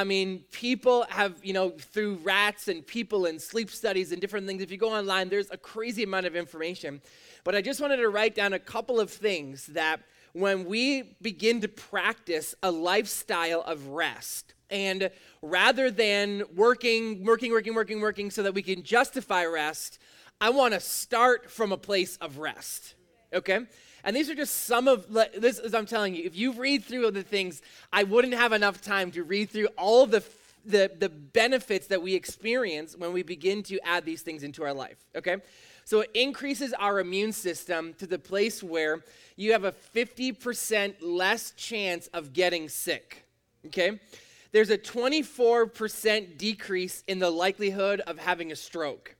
I 0.00 0.04
mean, 0.04 0.44
people 0.50 1.04
have, 1.10 1.34
you 1.44 1.52
know, 1.52 1.68
through 1.68 2.20
rats 2.22 2.68
and 2.68 2.86
people 2.86 3.26
and 3.26 3.38
sleep 3.38 3.68
studies 3.68 4.12
and 4.12 4.20
different 4.20 4.46
things, 4.46 4.62
if 4.62 4.70
you 4.70 4.78
go 4.78 4.94
online, 4.94 5.28
there's 5.28 5.50
a 5.50 5.58
crazy 5.58 6.04
amount 6.04 6.24
of 6.24 6.34
information. 6.34 7.02
But 7.44 7.54
I 7.54 7.60
just 7.60 7.82
wanted 7.82 7.98
to 7.98 8.08
write 8.08 8.34
down 8.34 8.54
a 8.54 8.58
couple 8.58 8.98
of 8.98 9.10
things 9.10 9.66
that 9.66 10.00
when 10.32 10.64
we 10.64 11.18
begin 11.20 11.60
to 11.60 11.68
practice 11.68 12.54
a 12.62 12.70
lifestyle 12.70 13.60
of 13.60 13.88
rest, 13.88 14.54
and 14.70 15.10
rather 15.42 15.90
than 15.90 16.44
working, 16.56 17.22
working, 17.22 17.52
working, 17.52 17.74
working, 17.74 18.00
working 18.00 18.30
so 18.30 18.42
that 18.42 18.54
we 18.54 18.62
can 18.62 18.82
justify 18.82 19.44
rest, 19.44 19.98
I 20.40 20.48
want 20.48 20.72
to 20.72 20.80
start 20.80 21.50
from 21.50 21.72
a 21.72 21.76
place 21.76 22.16
of 22.22 22.38
rest. 22.38 22.94
Okay? 23.34 23.66
And 24.04 24.14
these 24.16 24.30
are 24.30 24.34
just 24.34 24.64
some 24.64 24.88
of 24.88 25.06
this 25.12 25.58
as 25.58 25.74
I'm 25.74 25.86
telling 25.86 26.14
you, 26.14 26.24
if 26.24 26.36
you 26.36 26.52
read 26.52 26.84
through 26.84 27.10
the 27.10 27.22
things, 27.22 27.62
I 27.92 28.04
wouldn't 28.04 28.34
have 28.34 28.52
enough 28.52 28.80
time 28.80 29.10
to 29.12 29.22
read 29.22 29.50
through 29.50 29.68
all 29.76 30.06
the 30.06 30.22
the, 30.64 30.90
the 30.98 31.08
benefits 31.08 31.86
that 31.88 32.02
we 32.02 32.14
experience 32.14 32.96
when 32.96 33.12
we 33.12 33.22
begin 33.22 33.62
to 33.64 33.78
add 33.84 34.04
these 34.04 34.22
things 34.22 34.42
into 34.42 34.62
our 34.62 34.74
life. 34.74 34.98
Okay? 35.16 35.36
So 35.84 36.00
it 36.00 36.10
increases 36.14 36.72
our 36.74 37.00
immune 37.00 37.32
system 37.32 37.94
to 37.94 38.06
the 38.06 38.18
place 38.18 38.62
where 38.62 39.02
you 39.36 39.52
have 39.52 39.64
a 39.64 39.72
50% 39.72 40.94
less 41.00 41.52
chance 41.52 42.08
of 42.08 42.32
getting 42.32 42.68
sick. 42.68 43.24
Okay? 43.66 44.00
There's 44.52 44.70
a 44.70 44.78
24% 44.78 46.36
decrease 46.36 47.04
in 47.06 47.18
the 47.18 47.30
likelihood 47.30 48.00
of 48.00 48.18
having 48.18 48.52
a 48.52 48.56
stroke. 48.56 49.16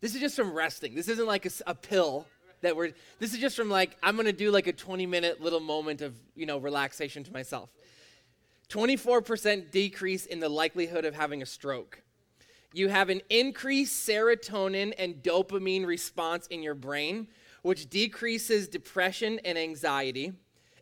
This 0.00 0.14
is 0.14 0.20
just 0.20 0.36
from 0.36 0.52
resting. 0.52 0.94
This 0.94 1.08
isn't 1.08 1.26
like 1.26 1.46
a, 1.46 1.50
a 1.66 1.74
pill 1.74 2.26
that 2.60 2.76
we're 2.76 2.92
this 3.18 3.32
is 3.32 3.38
just 3.38 3.56
from 3.56 3.70
like 3.70 3.96
I'm 4.02 4.16
to 4.16 4.32
do 4.32 4.50
like 4.50 4.66
a 4.66 4.72
20 4.72 5.06
minute 5.06 5.40
little 5.40 5.60
moment 5.60 6.02
of, 6.02 6.14
you 6.34 6.46
know, 6.46 6.58
relaxation 6.58 7.24
to 7.24 7.32
myself. 7.32 7.70
24% 8.68 9.70
decrease 9.70 10.26
in 10.26 10.40
the 10.40 10.48
likelihood 10.48 11.04
of 11.04 11.14
having 11.14 11.40
a 11.40 11.46
stroke. 11.46 12.02
you 12.74 12.88
have 12.88 13.08
an 13.08 13.22
increased 13.30 14.06
serotonin 14.06 14.92
and 14.98 15.22
dopamine 15.22 15.86
response 15.86 16.46
in 16.48 16.62
your 16.62 16.74
brain, 16.74 17.26
which 17.62 17.88
decreases 17.88 18.68
depression 18.68 19.40
and 19.44 19.56
anxiety. 19.56 20.34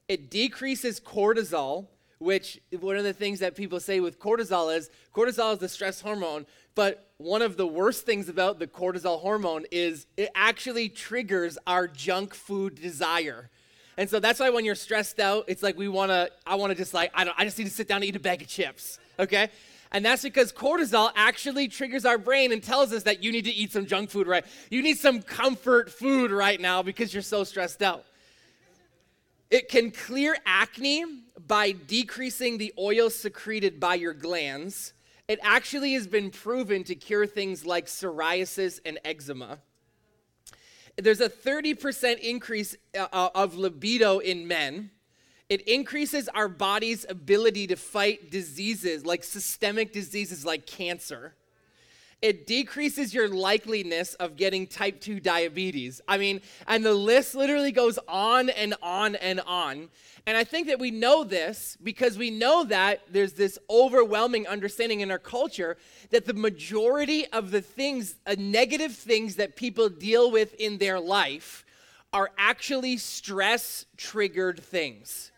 It 0.08 0.30
decreases 0.30 0.98
cortisol, 0.98 1.86
which 2.18 2.60
one 2.80 2.96
of 2.96 3.04
the 3.04 3.12
things 3.12 3.38
that 3.38 3.54
people 3.54 3.78
say 3.78 4.00
with 4.00 4.18
cortisol 4.18 4.76
is 4.76 4.90
cortisol 5.14 5.52
is 5.52 5.58
the 5.60 5.68
stress 5.68 6.00
hormone, 6.00 6.46
but 6.74 7.05
one 7.18 7.40
of 7.40 7.56
the 7.56 7.66
worst 7.66 8.04
things 8.04 8.28
about 8.28 8.58
the 8.58 8.66
cortisol 8.66 9.20
hormone 9.20 9.64
is 9.70 10.06
it 10.16 10.30
actually 10.34 10.88
triggers 10.88 11.56
our 11.66 11.88
junk 11.88 12.34
food 12.34 12.74
desire. 12.74 13.48
And 13.96 14.10
so 14.10 14.20
that's 14.20 14.38
why 14.38 14.50
when 14.50 14.66
you're 14.66 14.74
stressed 14.74 15.18
out, 15.18 15.44
it's 15.48 15.62
like 15.62 15.78
we 15.78 15.88
want 15.88 16.10
to 16.10 16.30
I 16.46 16.56
want 16.56 16.72
to 16.72 16.76
just 16.76 16.92
like 16.92 17.10
I 17.14 17.24
don't 17.24 17.34
I 17.38 17.44
just 17.44 17.56
need 17.56 17.64
to 17.64 17.70
sit 17.70 17.88
down 17.88 17.96
and 17.96 18.04
eat 18.04 18.16
a 18.16 18.20
bag 18.20 18.42
of 18.42 18.48
chips, 18.48 18.98
okay? 19.18 19.48
And 19.92 20.04
that's 20.04 20.22
because 20.22 20.52
cortisol 20.52 21.10
actually 21.14 21.68
triggers 21.68 22.04
our 22.04 22.18
brain 22.18 22.52
and 22.52 22.62
tells 22.62 22.92
us 22.92 23.04
that 23.04 23.22
you 23.22 23.32
need 23.32 23.44
to 23.46 23.52
eat 23.52 23.72
some 23.72 23.86
junk 23.86 24.10
food 24.10 24.26
right. 24.26 24.44
You 24.70 24.82
need 24.82 24.98
some 24.98 25.22
comfort 25.22 25.90
food 25.90 26.30
right 26.30 26.60
now 26.60 26.82
because 26.82 27.14
you're 27.14 27.22
so 27.22 27.44
stressed 27.44 27.80
out. 27.80 28.04
It 29.50 29.70
can 29.70 29.92
clear 29.92 30.36
acne 30.44 31.04
by 31.46 31.72
decreasing 31.72 32.58
the 32.58 32.74
oil 32.78 33.08
secreted 33.08 33.80
by 33.80 33.94
your 33.94 34.12
glands. 34.12 34.92
It 35.28 35.40
actually 35.42 35.94
has 35.94 36.06
been 36.06 36.30
proven 36.30 36.84
to 36.84 36.94
cure 36.94 37.26
things 37.26 37.66
like 37.66 37.86
psoriasis 37.86 38.80
and 38.84 38.98
eczema. 39.04 39.58
There's 40.96 41.20
a 41.20 41.28
30% 41.28 42.20
increase 42.20 42.76
uh, 42.96 43.06
uh, 43.12 43.30
of 43.34 43.56
libido 43.56 44.18
in 44.18 44.46
men. 44.46 44.90
It 45.48 45.62
increases 45.62 46.28
our 46.28 46.48
body's 46.48 47.04
ability 47.08 47.66
to 47.68 47.76
fight 47.76 48.30
diseases 48.30 49.04
like 49.04 49.22
systemic 49.22 49.92
diseases 49.92 50.44
like 50.44 50.66
cancer. 50.66 51.34
It 52.22 52.46
decreases 52.46 53.12
your 53.12 53.28
likeliness 53.28 54.14
of 54.14 54.36
getting 54.36 54.66
type 54.66 55.00
2 55.00 55.20
diabetes. 55.20 56.00
I 56.08 56.16
mean, 56.16 56.40
and 56.66 56.84
the 56.84 56.94
list 56.94 57.34
literally 57.34 57.72
goes 57.72 57.98
on 58.08 58.48
and 58.48 58.74
on 58.82 59.16
and 59.16 59.40
on. 59.40 59.88
And 60.26 60.36
I 60.36 60.42
think 60.42 60.66
that 60.68 60.80
we 60.80 60.90
know 60.90 61.24
this 61.24 61.76
because 61.82 62.18
we 62.18 62.30
know 62.30 62.64
that 62.64 63.02
there's 63.10 63.34
this 63.34 63.58
overwhelming 63.68 64.46
understanding 64.48 65.00
in 65.00 65.10
our 65.10 65.18
culture 65.18 65.76
that 66.10 66.24
the 66.24 66.34
majority 66.34 67.26
of 67.28 67.50
the 67.50 67.60
things, 67.60 68.16
uh, 68.26 68.34
negative 68.38 68.92
things 68.92 69.36
that 69.36 69.54
people 69.54 69.88
deal 69.88 70.30
with 70.30 70.54
in 70.54 70.78
their 70.78 70.98
life, 70.98 71.64
are 72.12 72.30
actually 72.38 72.96
stress 72.96 73.84
triggered 73.96 74.58
things. 74.58 75.30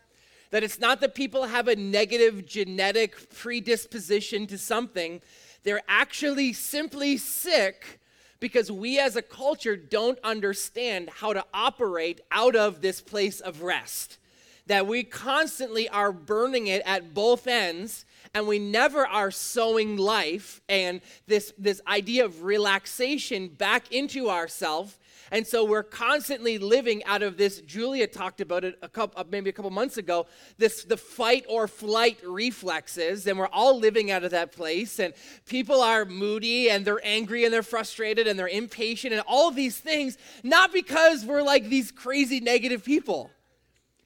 That 0.51 0.63
it's 0.63 0.79
not 0.79 1.01
that 1.01 1.13
people 1.13 1.43
have 1.43 1.67
a 1.67 1.75
negative 1.75 2.45
genetic 2.45 3.35
predisposition 3.35 4.47
to 4.47 4.57
something, 4.57 5.21
they're 5.69 5.83
actually 5.87 6.51
simply 6.51 7.15
sick 7.15 7.99
because 8.39 8.71
we 8.71 8.97
as 8.97 9.15
a 9.15 9.21
culture 9.21 9.75
don't 9.75 10.17
understand 10.23 11.11
how 11.17 11.31
to 11.31 11.45
operate 11.53 12.21
out 12.31 12.55
of 12.55 12.81
this 12.81 13.01
place 13.01 13.39
of 13.39 13.61
rest. 13.61 14.17
That 14.65 14.87
we 14.87 15.03
constantly 15.03 15.87
are 15.87 16.11
burning 16.11 16.65
it 16.65 16.81
at 16.87 17.13
both 17.13 17.45
ends 17.45 18.03
and 18.33 18.47
we 18.47 18.57
never 18.57 19.05
are 19.05 19.29
sowing 19.29 19.95
life 19.95 20.59
and 20.67 21.01
this, 21.27 21.53
this 21.55 21.81
idea 21.85 22.25
of 22.25 22.41
relaxation 22.41 23.47
back 23.49 23.91
into 23.91 24.27
ourselves 24.27 24.97
and 25.31 25.45
so 25.45 25.63
we're 25.63 25.83
constantly 25.83 26.57
living 26.57 27.03
out 27.05 27.21
of 27.21 27.37
this. 27.37 27.61
Julia 27.61 28.07
talked 28.07 28.41
about 28.41 28.63
it 28.63 28.77
a 28.81 28.89
couple, 28.89 29.19
uh, 29.19 29.23
maybe 29.29 29.49
a 29.49 29.53
couple 29.53 29.69
months 29.69 29.97
ago. 29.97 30.25
This 30.57 30.83
the 30.83 30.97
fight 30.97 31.45
or 31.47 31.67
flight 31.67 32.19
reflexes, 32.25 33.27
and 33.27 33.37
we're 33.37 33.47
all 33.47 33.77
living 33.77 34.09
out 34.09 34.23
of 34.23 34.31
that 34.31 34.51
place. 34.51 34.99
And 34.99 35.13
people 35.45 35.81
are 35.81 36.05
moody 36.05 36.69
and 36.69 36.83
they're 36.83 37.05
angry 37.05 37.45
and 37.45 37.53
they're 37.53 37.63
frustrated 37.63 38.27
and 38.27 38.39
they're 38.39 38.47
impatient 38.47 39.13
and 39.13 39.23
all 39.27 39.51
these 39.51 39.77
things, 39.77 40.17
not 40.43 40.73
because 40.73 41.25
we're 41.25 41.43
like 41.43 41.65
these 41.69 41.91
crazy 41.91 42.39
negative 42.39 42.83
people, 42.83 43.29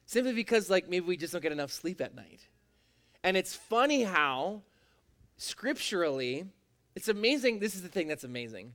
simply 0.06 0.34
because 0.34 0.68
like 0.68 0.88
maybe 0.88 1.06
we 1.06 1.16
just 1.16 1.32
don't 1.32 1.42
get 1.42 1.52
enough 1.52 1.72
sleep 1.72 2.00
at 2.00 2.14
night. 2.14 2.46
And 3.22 3.38
it's 3.38 3.54
funny 3.54 4.02
how 4.02 4.62
scripturally, 5.38 6.44
it's 6.94 7.08
amazing. 7.08 7.60
This 7.60 7.74
is 7.74 7.80
the 7.82 7.88
thing 7.88 8.08
that's 8.08 8.24
amazing 8.24 8.74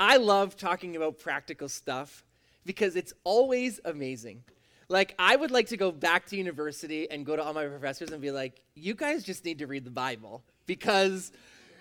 I 0.00 0.16
love 0.16 0.56
talking 0.56 0.96
about 0.96 1.18
practical 1.18 1.68
stuff 1.68 2.24
because 2.64 2.96
it's 2.96 3.12
always 3.24 3.80
amazing. 3.84 4.44
Like, 4.88 5.14
I 5.18 5.36
would 5.36 5.50
like 5.50 5.68
to 5.68 5.76
go 5.76 5.90
back 5.90 6.26
to 6.26 6.36
university 6.36 7.10
and 7.10 7.26
go 7.26 7.36
to 7.36 7.42
all 7.42 7.52
my 7.52 7.66
professors 7.66 8.10
and 8.10 8.22
be 8.22 8.30
like, 8.30 8.62
you 8.74 8.94
guys 8.94 9.22
just 9.22 9.44
need 9.44 9.58
to 9.58 9.66
read 9.66 9.84
the 9.84 9.90
Bible 9.90 10.42
because 10.66 11.30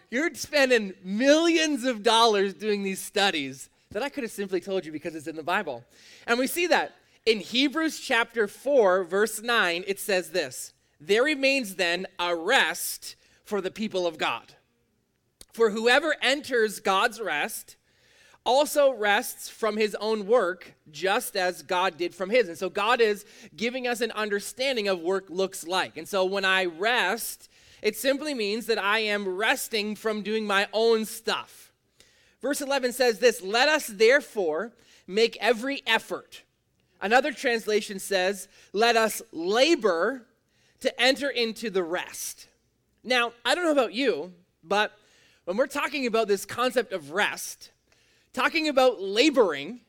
you're 0.09 0.33
spending 0.33 0.93
millions 1.03 1.85
of 1.85 2.03
dollars 2.03 2.53
doing 2.53 2.83
these 2.83 3.01
studies 3.01 3.69
that 3.91 4.03
I 4.03 4.09
could 4.09 4.23
have 4.23 4.31
simply 4.31 4.59
told 4.59 4.85
you 4.85 4.91
because 4.91 5.15
it's 5.15 5.27
in 5.27 5.35
the 5.35 5.43
Bible. 5.43 5.85
And 6.25 6.37
we 6.37 6.47
see 6.47 6.67
that 6.67 6.95
in 7.25 7.39
Hebrews 7.39 7.99
chapter 7.99 8.47
4, 8.47 9.03
verse 9.03 9.41
9, 9.41 9.83
it 9.87 9.99
says 9.99 10.31
this 10.31 10.73
There 10.99 11.23
remains 11.23 11.75
then 11.75 12.07
a 12.19 12.35
rest 12.35 13.15
for 13.45 13.61
the 13.61 13.71
people 13.71 14.05
of 14.05 14.17
God. 14.17 14.53
For 15.53 15.71
whoever 15.71 16.15
enters 16.21 16.79
God's 16.79 17.19
rest, 17.19 17.76
also 18.47 18.93
rests 18.93 19.49
from 19.49 19.75
his 19.75 19.93
own 19.95 20.25
work, 20.25 20.73
just 20.89 21.35
as 21.35 21.61
God 21.61 21.97
did 21.97 22.15
from 22.15 22.29
his. 22.29 22.47
And 22.47 22.57
so 22.57 22.69
God 22.69 23.01
is 23.01 23.25
giving 23.55 23.85
us 23.85 23.99
an 23.99 24.11
understanding 24.11 24.87
of 24.87 25.01
work 25.01 25.25
looks 25.29 25.67
like. 25.67 25.97
And 25.97 26.07
so 26.07 26.23
when 26.23 26.45
I 26.45 26.65
rest, 26.65 27.49
it 27.81 27.97
simply 27.97 28.33
means 28.33 28.65
that 28.67 28.79
I 28.79 28.99
am 28.99 29.27
resting 29.27 29.95
from 29.95 30.23
doing 30.23 30.47
my 30.47 30.67
own 30.71 31.03
stuff. 31.03 31.73
Verse 32.41 32.61
11 32.61 32.93
says 32.93 33.19
this 33.19 33.41
Let 33.41 33.67
us 33.67 33.87
therefore 33.87 34.71
make 35.05 35.37
every 35.41 35.83
effort. 35.85 36.43
Another 37.01 37.33
translation 37.33 37.99
says, 37.99 38.47
Let 38.71 38.95
us 38.95 39.21
labor 39.33 40.25
to 40.79 41.01
enter 41.01 41.29
into 41.29 41.69
the 41.69 41.83
rest. 41.83 42.47
Now, 43.03 43.33
I 43.43 43.55
don't 43.55 43.65
know 43.65 43.71
about 43.71 43.93
you, 43.93 44.31
but 44.63 44.97
when 45.43 45.57
we're 45.57 45.67
talking 45.67 46.07
about 46.07 46.29
this 46.29 46.45
concept 46.45 46.93
of 46.93 47.11
rest, 47.11 47.71
talking 48.37 48.69
about 48.69 49.01
laboring. 49.01 49.79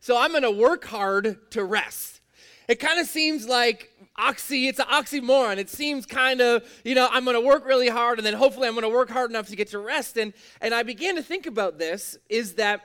So 0.00 0.16
I'm 0.16 0.30
going 0.30 0.42
to 0.42 0.50
work 0.50 0.82
hard 0.86 1.50
to 1.50 1.62
rest. 1.62 2.22
It 2.66 2.76
kind 2.76 2.98
of 2.98 3.06
seems 3.06 3.46
like 3.46 3.90
oxy, 4.16 4.66
it's 4.66 4.78
an 4.78 4.86
oxymoron. 4.86 5.58
It 5.58 5.68
seems 5.68 6.06
kind 6.06 6.40
of, 6.40 6.64
you 6.84 6.94
know, 6.94 7.06
I'm 7.12 7.24
going 7.24 7.36
to 7.36 7.46
work 7.46 7.66
really 7.66 7.90
hard 7.90 8.18
and 8.18 8.24
then 8.24 8.32
hopefully 8.32 8.66
I'm 8.66 8.72
going 8.72 8.90
to 8.90 8.96
work 8.96 9.10
hard 9.10 9.28
enough 9.28 9.48
to 9.48 9.56
get 9.56 9.68
to 9.68 9.78
rest. 9.78 10.16
And, 10.16 10.32
and 10.62 10.72
I 10.72 10.84
began 10.84 11.16
to 11.16 11.22
think 11.22 11.46
about 11.46 11.78
this 11.78 12.16
is 12.30 12.54
that 12.54 12.80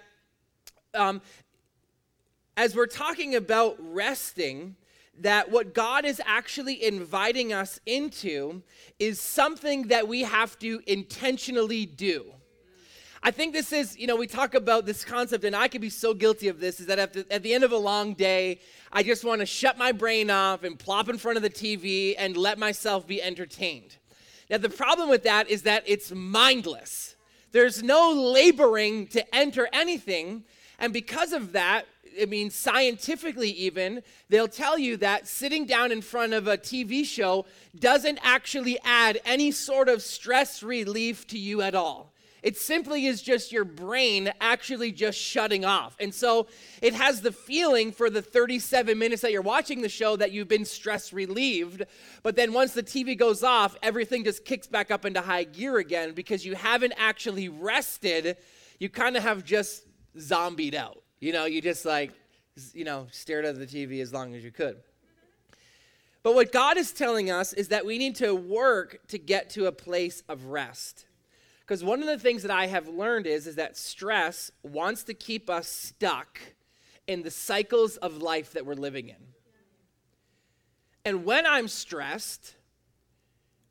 um, 0.94 1.22
as 2.58 2.76
we're 2.76 2.86
talking 2.86 3.34
about 3.36 3.78
resting, 3.80 4.76
that 5.22 5.50
what 5.50 5.74
God 5.74 6.04
is 6.04 6.22
actually 6.26 6.84
inviting 6.84 7.54
us 7.54 7.80
into 7.86 8.62
is 9.00 9.22
something 9.22 9.84
that 9.88 10.06
we 10.06 10.24
have 10.24 10.60
to 10.60 10.82
intentionally 10.86 11.86
do. 11.86 12.34
I 13.26 13.32
think 13.32 13.54
this 13.54 13.72
is, 13.72 13.98
you 13.98 14.06
know, 14.06 14.18
we 14.18 14.28
talk 14.28 14.54
about 14.54 14.86
this 14.86 15.06
concept, 15.06 15.46
and 15.46 15.56
I 15.56 15.70
can 15.70 15.80
be 15.80 15.90
so 15.90 16.14
guilty 16.14 16.50
of 16.50 16.60
this, 16.60 16.82
is 16.82 16.88
that 16.88 17.00
at 17.00 17.14
the, 17.14 17.26
at 17.32 17.42
the 17.42 17.54
end 17.54 17.64
of 17.64 17.72
a 17.72 17.78
long 17.78 18.16
day, 18.16 18.60
I 18.92 19.02
just 19.02 19.24
want 19.24 19.40
to 19.40 19.46
shut 19.46 19.78
my 19.78 19.94
brain 19.94 20.30
off 20.30 20.66
and 20.66 20.78
plop 20.78 21.08
in 21.08 21.18
front 21.18 21.38
of 21.38 21.42
the 21.42 21.50
TV 21.50 22.16
and 22.18 22.36
let 22.36 22.60
myself 22.60 23.08
be 23.08 23.24
entertained. 23.24 23.96
Now, 24.50 24.58
the 24.58 24.70
problem 24.70 25.08
with 25.10 25.24
that 25.24 25.50
is 25.50 25.62
that 25.62 25.84
it's 25.88 26.12
mindless. 26.12 27.16
There's 27.54 27.82
no 27.82 28.12
laboring 28.12 29.08
to 29.08 29.34
enter 29.34 29.70
anything. 29.72 30.44
And 30.78 30.92
because 30.92 31.32
of 31.32 31.54
that, 31.54 31.86
I 32.22 32.26
mean, 32.26 32.50
scientifically, 32.50 33.52
even, 33.52 34.04
they'll 34.28 34.50
tell 34.50 34.78
you 34.78 34.98
that 34.98 35.30
sitting 35.30 35.66
down 35.66 35.94
in 35.94 36.02
front 36.02 36.34
of 36.34 36.50
a 36.50 36.58
TV 36.58 37.06
show 37.06 37.46
doesn't 37.80 38.20
actually 38.22 38.80
add 38.84 39.22
any 39.24 39.52
sort 39.52 39.88
of 39.88 40.02
stress 40.02 40.62
relief 40.62 41.26
to 41.28 41.40
you 41.40 41.62
at 41.62 41.74
all. 41.74 42.13
It 42.44 42.58
simply 42.58 43.06
is 43.06 43.22
just 43.22 43.54
your 43.54 43.64
brain 43.64 44.32
actually 44.42 44.92
just 44.92 45.18
shutting 45.18 45.64
off. 45.64 45.96
And 46.00 46.14
so 46.14 46.48
it 46.82 46.94
has 46.94 47.22
the 47.22 47.32
feeling 47.32 47.94
for 47.94 48.10
the 48.10 48.22
37 48.22 49.00
minutes 49.00 49.22
that 49.22 49.32
you're 49.32 49.42
watching 49.42 49.82
the 49.82 49.88
show 49.88 50.18
that 50.18 50.34
you've 50.34 50.50
been 50.50 50.66
stress 50.66 51.14
relieved. 51.14 51.84
But 52.22 52.36
then 52.36 52.52
once 52.52 52.74
the 52.74 52.84
TV 52.84 53.18
goes 53.18 53.44
off, 53.44 53.78
everything 53.82 54.26
just 54.26 54.44
kicks 54.44 54.68
back 54.68 54.92
up 54.92 55.06
into 55.06 55.22
high 55.22 55.46
gear 55.46 55.78
again 55.78 56.12
because 56.12 56.46
you 56.46 56.54
haven't 56.54 56.94
actually 56.98 57.48
rested. 57.48 58.36
You 58.78 58.90
kind 58.90 59.16
of 59.16 59.24
have 59.24 59.46
just 59.46 59.88
zombied 60.20 60.76
out. 60.76 61.02
You 61.22 61.32
know, 61.32 61.46
you 61.46 61.62
just 61.62 61.86
like, 61.86 62.12
you 62.74 62.84
know, 62.84 63.08
stared 63.12 63.46
at 63.46 63.58
the 63.58 63.66
TV 63.66 64.02
as 64.02 64.12
long 64.12 64.36
as 64.36 64.44
you 64.44 64.52
could. 64.52 64.76
But 66.24 66.36
what 66.36 66.52
God 66.52 66.78
is 66.78 66.92
telling 66.92 67.32
us 67.32 67.54
is 67.54 67.70
that 67.70 67.86
we 67.86 67.98
need 67.98 68.16
to 68.18 68.36
work 68.36 69.00
to 69.08 69.18
get 69.18 69.50
to 69.52 69.68
a 69.68 69.72
place 69.72 70.24
of 70.28 70.46
rest. 70.46 71.06
Because 71.66 71.84
one 71.84 72.02
of 72.02 72.08
the 72.08 72.20
things 72.20 72.42
that 72.42 72.52
I 72.52 72.68
have 72.68 72.88
learned 72.88 73.26
is, 73.26 73.48
is 73.48 73.56
that 73.56 73.78
stress 73.78 74.52
wants 74.64 75.04
to 75.06 75.14
keep 75.14 75.50
us 75.50 75.68
stuck 75.68 76.40
in 77.08 77.24
the 77.24 77.32
cycles 77.32 77.98
of 77.98 78.22
life 78.22 78.52
that 78.54 78.66
we're 78.66 78.74
living 78.74 79.10
in. 79.10 79.16
And 81.06 81.26
when 81.26 81.46
I'm 81.46 81.68
stressed, 81.68 82.56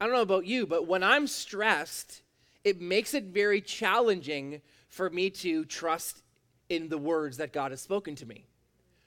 I 0.00 0.06
don't 0.06 0.14
know 0.14 0.22
about 0.22 0.46
you, 0.46 0.66
but 0.66 0.86
when 0.86 1.02
I'm 1.02 1.26
stressed, 1.26 2.22
it 2.64 2.80
makes 2.80 3.14
it 3.14 3.24
very 3.24 3.60
challenging 3.60 4.62
for 4.88 5.08
me 5.10 5.30
to 5.30 5.64
trust 5.64 6.22
in 6.68 6.88
the 6.88 6.98
words 6.98 7.38
that 7.38 7.52
God 7.52 7.70
has 7.72 7.80
spoken 7.80 8.14
to 8.16 8.26
me. 8.26 8.46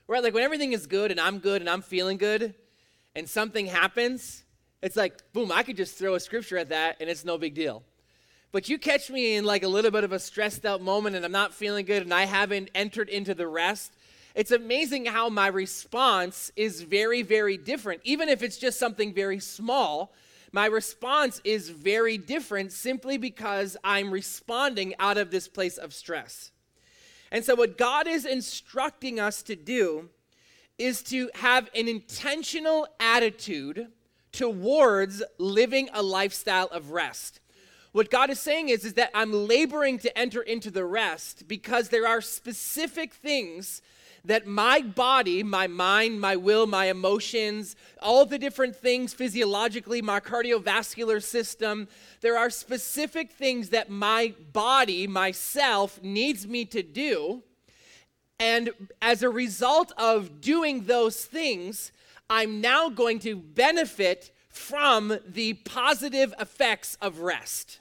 Right? 0.08 0.22
Like 0.22 0.34
when 0.34 0.44
everything 0.44 0.74
is 0.74 0.86
good 0.86 1.12
and 1.12 1.20
I'm 1.20 1.40
good 1.40 1.62
and 1.62 1.70
I'm 1.70 1.82
feeling 1.82 2.18
good 2.18 2.54
and 3.16 3.28
something 3.28 3.66
happens, 3.66 4.44
it's 4.82 4.96
like, 4.96 5.34
boom, 5.34 5.52
I 5.52 5.64
could 5.64 5.78
just 5.78 5.98
throw 5.98 6.16
a 6.16 6.20
scripture 6.20 6.58
at 6.58 6.70
that 6.70 6.98
and 7.00 7.10
it's 7.10 7.26
no 7.26 7.38
big 7.38 7.56
deal. 7.56 7.84
But 8.56 8.70
you 8.70 8.78
catch 8.78 9.10
me 9.10 9.36
in 9.36 9.44
like 9.44 9.64
a 9.64 9.68
little 9.68 9.92
bit 9.92 10.06
of 10.06 10.14
a 10.14 10.18
stressed 10.18 10.66
out 10.66 10.82
moment 10.82 11.18
and 11.18 11.26
I'm 11.26 11.32
not 11.34 11.54
feeling 11.54 11.86
good 11.86 12.04
and 12.04 12.14
I 12.14 12.24
haven't 12.24 12.72
entered 12.74 13.10
into 13.10 13.34
the 13.34 13.50
rest. 13.50 13.92
It's 14.34 14.52
amazing 14.52 15.08
how 15.08 15.28
my 15.28 15.48
response 15.48 16.54
is 16.56 16.80
very, 16.80 17.22
very 17.22 17.58
different. 17.58 18.00
Even 18.06 18.30
if 18.30 18.42
it's 18.42 18.58
just 18.58 18.80
something 18.80 19.14
very 19.14 19.42
small, 19.42 20.14
my 20.54 20.68
response 20.68 21.42
is 21.44 21.68
very 21.68 22.18
different 22.18 22.72
simply 22.72 23.18
because 23.18 23.76
I'm 23.84 24.10
responding 24.10 24.94
out 25.00 25.18
of 25.18 25.32
this 25.32 25.50
place 25.50 25.78
of 25.78 25.94
stress. 25.94 26.52
And 27.34 27.44
so, 27.44 27.56
what 27.56 27.78
God 27.78 28.08
is 28.08 28.24
instructing 28.24 29.20
us 29.20 29.44
to 29.44 29.58
do 29.58 30.08
is 30.78 31.04
to 31.04 31.30
have 31.36 31.70
an 31.76 31.90
intentional 31.90 32.88
attitude 33.02 33.90
towards 34.32 35.22
living 35.40 35.90
a 35.94 36.02
lifestyle 36.02 36.68
of 36.68 36.92
rest. 36.92 37.42
What 37.96 38.12
God 38.12 38.30
is 38.30 38.42
saying 38.42 38.68
is, 38.68 38.84
is 38.84 38.96
that 38.96 39.12
I'm 39.14 39.32
laboring 39.32 40.00
to 40.00 40.18
enter 40.18 40.42
into 40.42 40.70
the 40.70 40.84
rest 40.84 41.48
because 41.48 41.88
there 41.88 42.06
are 42.06 42.20
specific 42.20 43.14
things 43.14 43.82
that 44.26 44.46
my 44.46 44.82
body, 44.82 45.44
my 45.44 45.68
mind, 45.68 46.20
my 46.20 46.36
will, 46.36 46.68
my 46.68 46.88
emotions, 46.88 47.78
all 48.02 48.26
the 48.26 48.38
different 48.38 48.76
things 48.76 49.14
physiologically, 49.14 50.02
my 50.02 50.20
cardiovascular 50.20 51.24
system, 51.24 51.88
there 52.20 52.38
are 52.38 52.50
specific 52.50 53.32
things 53.32 53.70
that 53.70 53.90
my 53.90 54.34
body, 54.52 55.08
myself, 55.08 56.04
needs 56.04 56.46
me 56.46 56.66
to 56.66 56.84
do. 56.84 57.44
And 58.42 58.72
as 59.02 59.24
a 59.24 59.30
result 59.30 59.94
of 59.98 60.42
doing 60.42 60.84
those 60.84 61.24
things, 61.24 61.94
I'm 62.30 62.60
now 62.60 62.90
going 62.90 63.20
to 63.20 63.38
benefit 63.38 64.32
from 64.50 65.18
the 65.26 65.54
positive 65.54 66.34
effects 66.38 66.98
of 67.02 67.20
rest. 67.20 67.80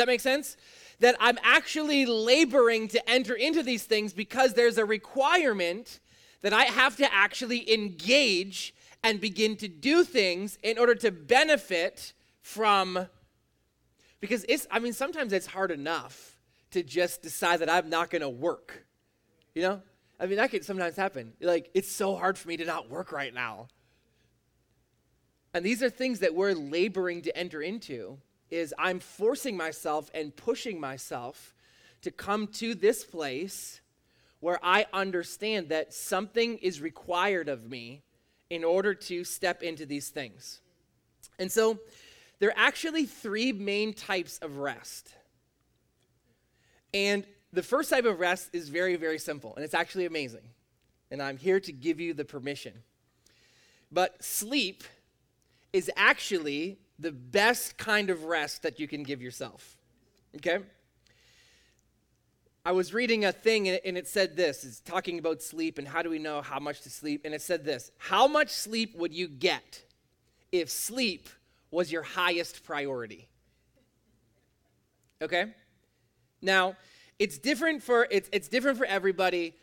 That 0.00 0.08
make 0.08 0.20
sense? 0.20 0.56
that 1.00 1.16
I'm 1.18 1.38
actually 1.42 2.06
laboring 2.06 2.88
to 2.88 3.10
enter 3.10 3.34
into 3.34 3.62
these 3.62 3.84
things 3.84 4.12
because 4.12 4.54
there's 4.54 4.78
a 4.78 4.84
requirement 4.84 5.98
that 6.42 6.52
I 6.52 6.64
have 6.64 6.96
to 6.98 7.12
actually 7.12 7.72
engage 7.72 8.74
and 9.02 9.20
begin 9.20 9.56
to 9.56 9.68
do 9.68 10.04
things 10.04 10.58
in 10.62 10.78
order 10.78 10.94
to 10.96 11.10
benefit 11.10 12.12
from 12.42 13.06
because 14.20 14.44
it's 14.48 14.66
I 14.70 14.78
mean 14.78 14.92
sometimes 14.92 15.32
it's 15.32 15.46
hard 15.46 15.70
enough 15.70 16.38
to 16.72 16.82
just 16.82 17.22
decide 17.22 17.60
that 17.60 17.70
I'm 17.70 17.88
not 17.88 18.10
going 18.10 18.22
to 18.22 18.28
work. 18.28 18.84
You 19.54 19.62
know? 19.62 19.82
I 20.18 20.26
mean 20.26 20.36
that 20.36 20.50
can 20.50 20.62
sometimes 20.62 20.96
happen. 20.96 21.32
Like 21.40 21.70
it's 21.72 21.90
so 21.90 22.14
hard 22.14 22.36
for 22.36 22.48
me 22.48 22.58
to 22.58 22.66
not 22.66 22.90
work 22.90 23.10
right 23.10 23.32
now. 23.32 23.68
And 25.54 25.64
these 25.64 25.82
are 25.82 25.90
things 25.90 26.20
that 26.20 26.34
we're 26.34 26.52
laboring 26.52 27.22
to 27.22 27.36
enter 27.36 27.62
into 27.62 28.18
is 28.50 28.74
I'm 28.78 29.00
forcing 29.00 29.56
myself 29.56 30.10
and 30.14 30.34
pushing 30.34 30.80
myself 30.80 31.54
to 32.02 32.10
come 32.10 32.46
to 32.46 32.74
this 32.74 33.04
place 33.04 33.80
where 34.40 34.58
I 34.62 34.86
understand 34.92 35.68
that 35.68 35.92
something 35.92 36.58
is 36.58 36.80
required 36.80 37.48
of 37.48 37.68
me 37.68 38.02
in 38.48 38.64
order 38.64 38.94
to 38.94 39.22
step 39.22 39.62
into 39.62 39.86
these 39.86 40.08
things. 40.08 40.60
And 41.38 41.52
so 41.52 41.78
there 42.38 42.48
are 42.50 42.58
actually 42.58 43.06
three 43.06 43.52
main 43.52 43.92
types 43.92 44.38
of 44.38 44.56
rest. 44.56 45.10
And 46.92 47.24
the 47.52 47.62
first 47.62 47.90
type 47.90 48.04
of 48.04 48.18
rest 48.18 48.50
is 48.52 48.68
very, 48.68 48.96
very 48.96 49.18
simple, 49.18 49.54
and 49.54 49.64
it's 49.64 49.74
actually 49.74 50.06
amazing. 50.06 50.48
And 51.10 51.22
I'm 51.22 51.36
here 51.36 51.60
to 51.60 51.72
give 51.72 52.00
you 52.00 52.14
the 52.14 52.24
permission. 52.24 52.72
But 53.92 54.22
sleep 54.24 54.84
is 55.72 55.90
actually 55.96 56.78
the 57.00 57.12
best 57.12 57.78
kind 57.78 58.10
of 58.10 58.24
rest 58.24 58.62
that 58.62 58.78
you 58.78 58.86
can 58.86 59.02
give 59.02 59.22
yourself. 59.22 59.76
Okay? 60.36 60.58
I 62.64 62.72
was 62.72 62.92
reading 62.92 63.24
a 63.24 63.32
thing 63.32 63.68
and 63.68 63.96
it 63.96 64.06
said 64.06 64.36
this 64.36 64.64
it's 64.64 64.80
talking 64.80 65.18
about 65.18 65.42
sleep 65.42 65.78
and 65.78 65.88
how 65.88 66.02
do 66.02 66.10
we 66.10 66.18
know 66.18 66.42
how 66.42 66.60
much 66.60 66.82
to 66.82 66.90
sleep. 66.90 67.22
And 67.24 67.34
it 67.34 67.40
said 67.40 67.64
this 67.64 67.90
How 67.96 68.28
much 68.28 68.50
sleep 68.50 68.94
would 68.96 69.14
you 69.14 69.28
get 69.28 69.82
if 70.52 70.70
sleep 70.70 71.28
was 71.70 71.90
your 71.90 72.02
highest 72.02 72.62
priority? 72.64 73.28
Okay? 75.22 75.54
Now, 76.42 76.76
it's 77.18 77.38
different 77.38 77.82
for 77.82 78.06
it's, 78.10 78.28
it's 78.32 78.48
different 78.48 78.76
for 78.76 78.86
everybody. 78.86 79.54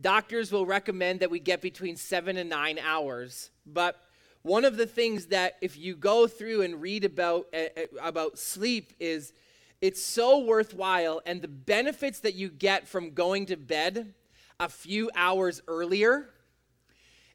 Doctors 0.00 0.50
will 0.50 0.66
recommend 0.66 1.20
that 1.20 1.30
we 1.30 1.38
get 1.40 1.60
between 1.60 1.96
seven 1.96 2.36
and 2.36 2.50
nine 2.50 2.78
hours, 2.78 3.50
but 3.66 4.00
one 4.44 4.66
of 4.66 4.76
the 4.76 4.86
things 4.86 5.26
that 5.26 5.56
if 5.62 5.76
you 5.76 5.96
go 5.96 6.26
through 6.26 6.60
and 6.62 6.80
read 6.80 7.04
about 7.04 7.46
uh, 7.54 7.80
about 8.00 8.38
sleep 8.38 8.92
is 9.00 9.32
it's 9.80 10.02
so 10.02 10.38
worthwhile 10.38 11.20
and 11.26 11.42
the 11.42 11.48
benefits 11.48 12.20
that 12.20 12.34
you 12.34 12.50
get 12.50 12.86
from 12.86 13.10
going 13.10 13.46
to 13.46 13.56
bed 13.56 14.14
a 14.60 14.68
few 14.68 15.10
hours 15.16 15.62
earlier 15.66 16.28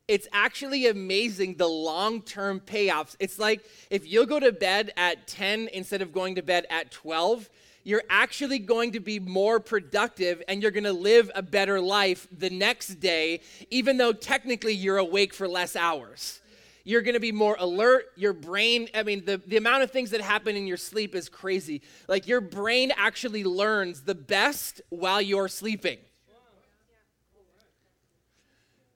it's 0.08 0.28
actually 0.34 0.88
amazing 0.88 1.54
the 1.54 1.68
long-term 1.68 2.62
payoffs. 2.62 3.16
It's 3.20 3.38
like 3.38 3.64
if 3.92 4.08
you'll 4.08 4.26
go 4.26 4.40
to 4.40 4.52
bed 4.52 4.92
at 4.98 5.28
10 5.28 5.70
instead 5.72 6.02
of 6.02 6.12
going 6.12 6.34
to 6.36 6.42
bed 6.42 6.66
at 6.70 6.92
12 6.92 7.50
you're 7.84 8.04
actually 8.10 8.60
going 8.60 8.92
to 8.92 9.00
be 9.00 9.20
more 9.20 9.60
productive 9.60 10.44
and 10.48 10.62
you're 10.62 10.72
going 10.72 10.84
to 10.84 10.94
live 10.94 11.32
a 11.34 11.42
better 11.42 11.80
life 11.80 12.28
the 12.36 12.50
next 12.50 12.96
day 12.96 13.42
even 13.72 13.98
though 13.98 14.12
technically 14.12 14.74
you're 14.74 14.98
awake 14.98 15.34
for 15.34 15.48
less 15.48 15.76
hours 15.76 16.42
you're 16.90 17.04
going 17.04 17.14
to 17.14 17.20
be 17.20 17.32
more 17.32 17.56
alert. 17.60 18.06
Your 18.16 18.34
brain, 18.34 18.90
I 18.96 19.04
mean, 19.04 19.24
the, 19.24 19.40
the 19.46 19.58
amount 19.58 19.84
of 19.84 19.92
things 19.92 20.10
that 20.10 20.22
happen 20.22 20.56
in 20.56 20.66
your 20.66 20.76
sleep 20.76 21.14
is 21.14 21.30
crazy. 21.30 21.84
Like 22.08 22.28
your 22.28 22.42
brain 22.42 22.92
actually 22.98 23.44
learns 23.44 24.02
the 24.02 24.16
best 24.16 24.82
while 24.90 25.22
you're 25.22 25.50
sleeping. 25.50 26.00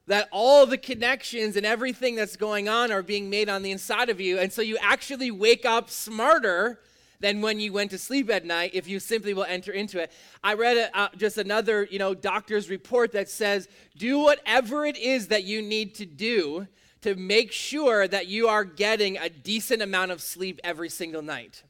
That 0.08 0.27
all 0.32 0.65
the 0.65 0.77
connections 0.77 1.56
and 1.56 1.67
everything 1.67 2.15
that's 2.15 2.36
going 2.36 2.67
on 2.67 2.91
are 2.91 3.03
being 3.03 3.29
made 3.29 3.47
on 3.47 3.62
the 3.62 3.69
inside 3.69 4.10
of 4.10 4.19
you. 4.19 4.39
And 4.39 4.51
so 4.51 4.63
you 4.63 4.77
actually 4.82 5.29
wake 5.29 5.63
up 5.63 5.91
smarter 5.91 6.79
than 7.19 7.41
when 7.41 7.60
you 7.60 7.71
went 7.71 7.91
to 7.91 7.99
sleep 7.99 8.27
at 8.32 8.43
night 8.43 8.71
if 8.73 8.88
you 8.88 8.99
simply 8.99 9.36
will 9.36 9.45
enter 9.45 9.71
into 9.71 10.01
it. 10.01 10.12
I 10.43 10.56
read 10.56 10.77
a, 10.77 10.97
uh, 10.97 11.10
just 11.15 11.38
another, 11.38 11.88
you 11.91 11.99
know, 11.99 12.15
doctor's 12.15 12.71
report 12.71 13.12
that 13.12 13.29
says 13.29 13.69
do 13.95 14.17
whatever 14.17 14.84
it 14.84 14.97
is 14.97 15.27
that 15.27 15.43
you 15.43 15.62
need 15.62 15.93
to 15.95 16.08
do 16.08 16.67
to 17.04 17.16
make 17.16 17.52
sure 17.52 18.08
that 18.08 18.28
you 18.28 18.48
are 18.48 18.63
getting 18.63 19.18
a 19.18 19.30
decent 19.30 19.82
amount 19.82 20.12
of 20.12 20.22
sleep 20.22 20.60
every 20.63 20.89
single 20.89 21.22
night. 21.22 21.63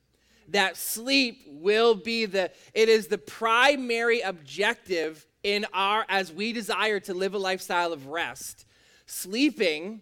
That 0.49 0.77
sleep 0.77 1.45
will 1.47 1.95
be 1.95 2.25
the, 2.25 2.51
it 2.73 2.89
is 2.89 3.07
the 3.07 3.17
primary 3.17 4.21
objective 4.21 5.25
in 5.41 5.65
our, 5.73 6.05
as 6.07 6.31
we 6.31 6.53
desire 6.53 6.99
to 7.01 7.13
live 7.13 7.33
a 7.33 7.37
lifestyle 7.37 7.91
of 7.93 8.07
rest. 8.07 8.65
Sleeping 9.05 10.01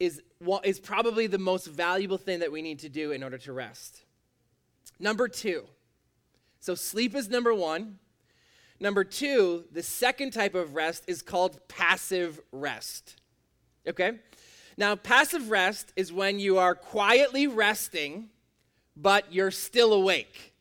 is, 0.00 0.20
is 0.64 0.80
probably 0.80 1.26
the 1.28 1.38
most 1.38 1.66
valuable 1.66 2.18
thing 2.18 2.40
that 2.40 2.50
we 2.50 2.60
need 2.60 2.80
to 2.80 2.88
do 2.88 3.12
in 3.12 3.22
order 3.22 3.38
to 3.38 3.52
rest. 3.52 4.02
Number 4.98 5.28
two, 5.28 5.64
so 6.60 6.74
sleep 6.74 7.14
is 7.14 7.28
number 7.28 7.54
one. 7.54 7.98
Number 8.80 9.04
two, 9.04 9.64
the 9.70 9.82
second 9.82 10.32
type 10.32 10.56
of 10.56 10.74
rest 10.74 11.04
is 11.06 11.22
called 11.22 11.60
passive 11.68 12.40
rest. 12.50 13.20
Okay? 13.86 14.18
Now, 14.76 14.96
passive 14.96 15.50
rest 15.50 15.92
is 15.96 16.12
when 16.12 16.38
you 16.38 16.58
are 16.58 16.74
quietly 16.74 17.46
resting, 17.46 18.30
but 18.96 19.32
you're 19.32 19.50
still 19.50 19.92
awake. 19.92 20.54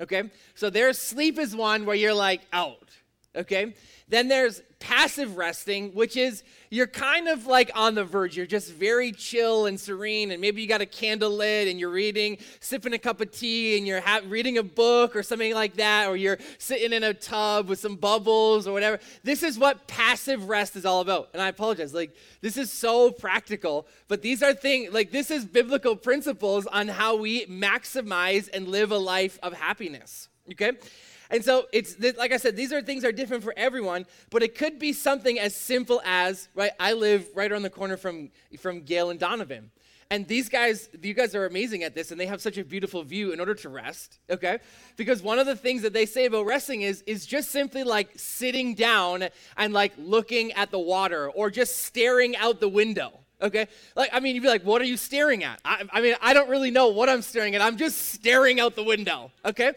Okay? 0.00 0.30
So 0.54 0.70
there's 0.70 0.98
sleep 0.98 1.38
is 1.38 1.54
one 1.54 1.86
where 1.86 1.96
you're 1.96 2.14
like 2.14 2.42
out. 2.52 2.90
Okay? 3.36 3.74
Then 4.08 4.28
there's 4.28 4.62
passive 4.78 5.36
resting, 5.36 5.94
which 5.94 6.16
is 6.16 6.42
you're 6.70 6.86
kind 6.86 7.26
of 7.26 7.46
like 7.46 7.70
on 7.74 7.94
the 7.94 8.04
verge. 8.04 8.36
You're 8.36 8.44
just 8.44 8.70
very 8.70 9.12
chill 9.12 9.64
and 9.66 9.80
serene, 9.80 10.30
and 10.30 10.40
maybe 10.40 10.60
you 10.60 10.68
got 10.68 10.82
a 10.82 10.86
candle 10.86 11.30
lit 11.30 11.68
and 11.68 11.80
you're 11.80 11.90
reading, 11.90 12.36
sipping 12.60 12.92
a 12.92 12.98
cup 12.98 13.20
of 13.22 13.30
tea, 13.30 13.78
and 13.78 13.86
you're 13.86 14.02
ha- 14.02 14.20
reading 14.28 14.58
a 14.58 14.62
book 14.62 15.16
or 15.16 15.22
something 15.22 15.54
like 15.54 15.76
that, 15.76 16.08
or 16.08 16.16
you're 16.16 16.38
sitting 16.58 16.92
in 16.92 17.02
a 17.02 17.14
tub 17.14 17.68
with 17.68 17.78
some 17.78 17.96
bubbles 17.96 18.66
or 18.66 18.72
whatever. 18.72 19.00
This 19.22 19.42
is 19.42 19.58
what 19.58 19.86
passive 19.86 20.48
rest 20.48 20.76
is 20.76 20.84
all 20.84 21.00
about. 21.00 21.30
And 21.32 21.40
I 21.40 21.48
apologize. 21.48 21.94
Like, 21.94 22.14
this 22.42 22.58
is 22.58 22.70
so 22.70 23.10
practical, 23.10 23.86
but 24.08 24.20
these 24.20 24.42
are 24.42 24.52
things, 24.52 24.92
like, 24.92 25.12
this 25.12 25.30
is 25.30 25.46
biblical 25.46 25.96
principles 25.96 26.66
on 26.66 26.88
how 26.88 27.16
we 27.16 27.46
maximize 27.46 28.50
and 28.52 28.68
live 28.68 28.92
a 28.92 28.98
life 28.98 29.38
of 29.42 29.54
happiness. 29.54 30.28
Okay? 30.52 30.72
And 31.34 31.44
so 31.44 31.66
it's 31.72 31.96
like 32.16 32.30
I 32.30 32.36
said, 32.36 32.54
these 32.54 32.72
are 32.72 32.80
things 32.80 33.04
are 33.04 33.10
different 33.10 33.42
for 33.42 33.52
everyone, 33.56 34.06
but 34.30 34.44
it 34.44 34.56
could 34.56 34.78
be 34.78 34.92
something 34.92 35.36
as 35.40 35.52
simple 35.56 36.00
as 36.04 36.48
right. 36.54 36.70
I 36.78 36.92
live 36.92 37.26
right 37.34 37.50
around 37.50 37.62
the 37.62 37.70
corner 37.70 37.96
from 37.96 38.30
from 38.60 38.82
Gail 38.82 39.10
and 39.10 39.18
Donovan, 39.18 39.72
And 40.10 40.28
these 40.28 40.48
guys, 40.48 40.88
you 41.02 41.14
guys 41.14 41.34
are 41.34 41.46
amazing 41.46 41.82
at 41.82 41.94
this, 41.94 42.10
and 42.10 42.20
they 42.20 42.26
have 42.26 42.40
such 42.40 42.58
a 42.58 42.64
beautiful 42.64 43.02
view 43.02 43.32
in 43.32 43.40
order 43.40 43.54
to 43.54 43.68
rest, 43.68 44.18
okay? 44.30 44.58
Because 44.96 45.22
one 45.22 45.38
of 45.38 45.46
the 45.46 45.56
things 45.56 45.82
that 45.82 45.92
they 45.92 46.06
say 46.06 46.26
about 46.26 46.46
resting 46.46 46.82
is, 46.82 47.02
is 47.06 47.26
just 47.26 47.50
simply 47.50 47.84
like 47.84 48.10
sitting 48.16 48.74
down 48.74 49.28
and 49.56 49.72
like 49.72 49.92
looking 49.98 50.52
at 50.52 50.70
the 50.70 50.78
water 50.78 51.30
or 51.30 51.50
just 51.50 51.84
staring 51.84 52.36
out 52.36 52.60
the 52.60 52.68
window, 52.68 53.18
okay? 53.40 53.66
Like, 53.96 54.10
I 54.12 54.20
mean, 54.20 54.34
you'd 54.34 54.42
be 54.42 54.48
like, 54.48 54.62
what 54.62 54.80
are 54.82 54.86
you 54.86 54.96
staring 54.96 55.42
at? 55.42 55.60
I, 55.64 55.84
I 55.92 56.00
mean, 56.00 56.14
I 56.20 56.34
don't 56.34 56.50
really 56.50 56.70
know 56.70 56.88
what 56.88 57.08
I'm 57.08 57.22
staring 57.22 57.54
at. 57.54 57.62
I'm 57.62 57.76
just 57.76 58.12
staring 58.12 58.60
out 58.60 58.76
the 58.76 58.84
window, 58.84 59.32
okay? 59.44 59.72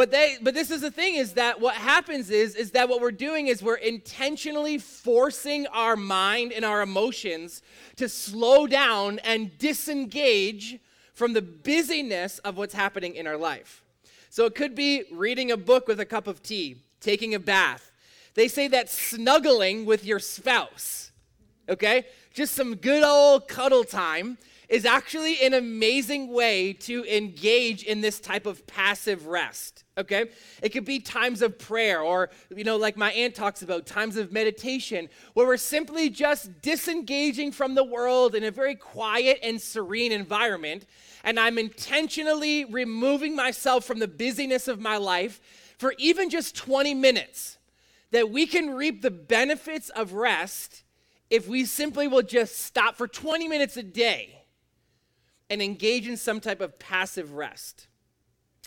But 0.00 0.12
they 0.12 0.38
but 0.40 0.54
this 0.54 0.70
is 0.70 0.80
the 0.80 0.90
thing 0.90 1.16
is 1.16 1.34
that 1.34 1.60
what 1.60 1.74
happens 1.74 2.30
is 2.30 2.54
is 2.54 2.70
that 2.70 2.88
what 2.88 3.02
we're 3.02 3.10
doing 3.10 3.48
is 3.48 3.62
we're 3.62 3.74
intentionally 3.74 4.78
forcing 4.78 5.66
our 5.66 5.94
mind 5.94 6.54
and 6.54 6.64
our 6.64 6.80
emotions 6.80 7.60
to 7.96 8.08
slow 8.08 8.66
down 8.66 9.18
and 9.18 9.58
disengage 9.58 10.78
from 11.12 11.34
the 11.34 11.42
busyness 11.42 12.38
of 12.38 12.56
what's 12.56 12.72
happening 12.72 13.14
in 13.14 13.26
our 13.26 13.36
life. 13.36 13.84
So 14.30 14.46
it 14.46 14.54
could 14.54 14.74
be 14.74 15.04
reading 15.12 15.50
a 15.50 15.58
book 15.58 15.86
with 15.86 16.00
a 16.00 16.06
cup 16.06 16.26
of 16.26 16.42
tea, 16.42 16.76
taking 17.02 17.34
a 17.34 17.38
bath. 17.38 17.92
They 18.32 18.48
say 18.48 18.68
that 18.68 18.88
snuggling 18.88 19.84
with 19.84 20.06
your 20.06 20.18
spouse, 20.18 21.10
okay? 21.68 22.06
Just 22.32 22.54
some 22.54 22.76
good 22.76 23.04
old 23.04 23.48
cuddle 23.48 23.84
time 23.84 24.38
is 24.70 24.86
actually 24.86 25.44
an 25.44 25.52
amazing 25.52 26.32
way 26.32 26.72
to 26.72 27.04
engage 27.04 27.82
in 27.82 28.00
this 28.00 28.20
type 28.20 28.46
of 28.46 28.66
passive 28.66 29.26
rest 29.26 29.84
okay? 30.00 30.30
It 30.62 30.70
could 30.70 30.84
be 30.84 30.98
times 30.98 31.42
of 31.42 31.58
prayer 31.58 32.00
or 32.00 32.30
you 32.54 32.64
know 32.64 32.76
like 32.76 32.96
my 32.96 33.12
aunt 33.12 33.34
talks 33.34 33.62
about 33.62 33.86
times 33.86 34.16
of 34.16 34.32
meditation 34.32 35.08
where 35.34 35.46
we're 35.46 35.56
simply 35.56 36.10
just 36.10 36.62
disengaging 36.62 37.52
from 37.52 37.74
the 37.74 37.84
world 37.84 38.34
in 38.34 38.44
a 38.44 38.50
very 38.50 38.74
quiet 38.74 39.38
and 39.42 39.60
serene 39.60 40.12
environment 40.12 40.86
and 41.22 41.38
i'm 41.38 41.58
intentionally 41.58 42.64
removing 42.64 43.36
myself 43.36 43.84
from 43.84 43.98
the 43.98 44.08
busyness 44.08 44.68
of 44.68 44.80
my 44.80 44.96
life 44.96 45.40
for 45.78 45.94
even 45.98 46.30
just 46.30 46.56
20 46.56 46.94
minutes 46.94 47.58
that 48.10 48.30
we 48.30 48.46
can 48.46 48.70
reap 48.70 49.02
the 49.02 49.10
benefits 49.10 49.90
of 49.90 50.14
rest 50.14 50.82
if 51.28 51.46
we 51.46 51.64
simply 51.64 52.08
will 52.08 52.22
just 52.22 52.58
stop 52.58 52.96
for 52.96 53.06
20 53.06 53.46
minutes 53.48 53.76
a 53.76 53.82
day 53.82 54.39
and 55.50 55.60
engage 55.60 56.08
in 56.08 56.16
some 56.16 56.40
type 56.40 56.60
of 56.60 56.78
passive 56.78 57.34
rest. 57.34 57.88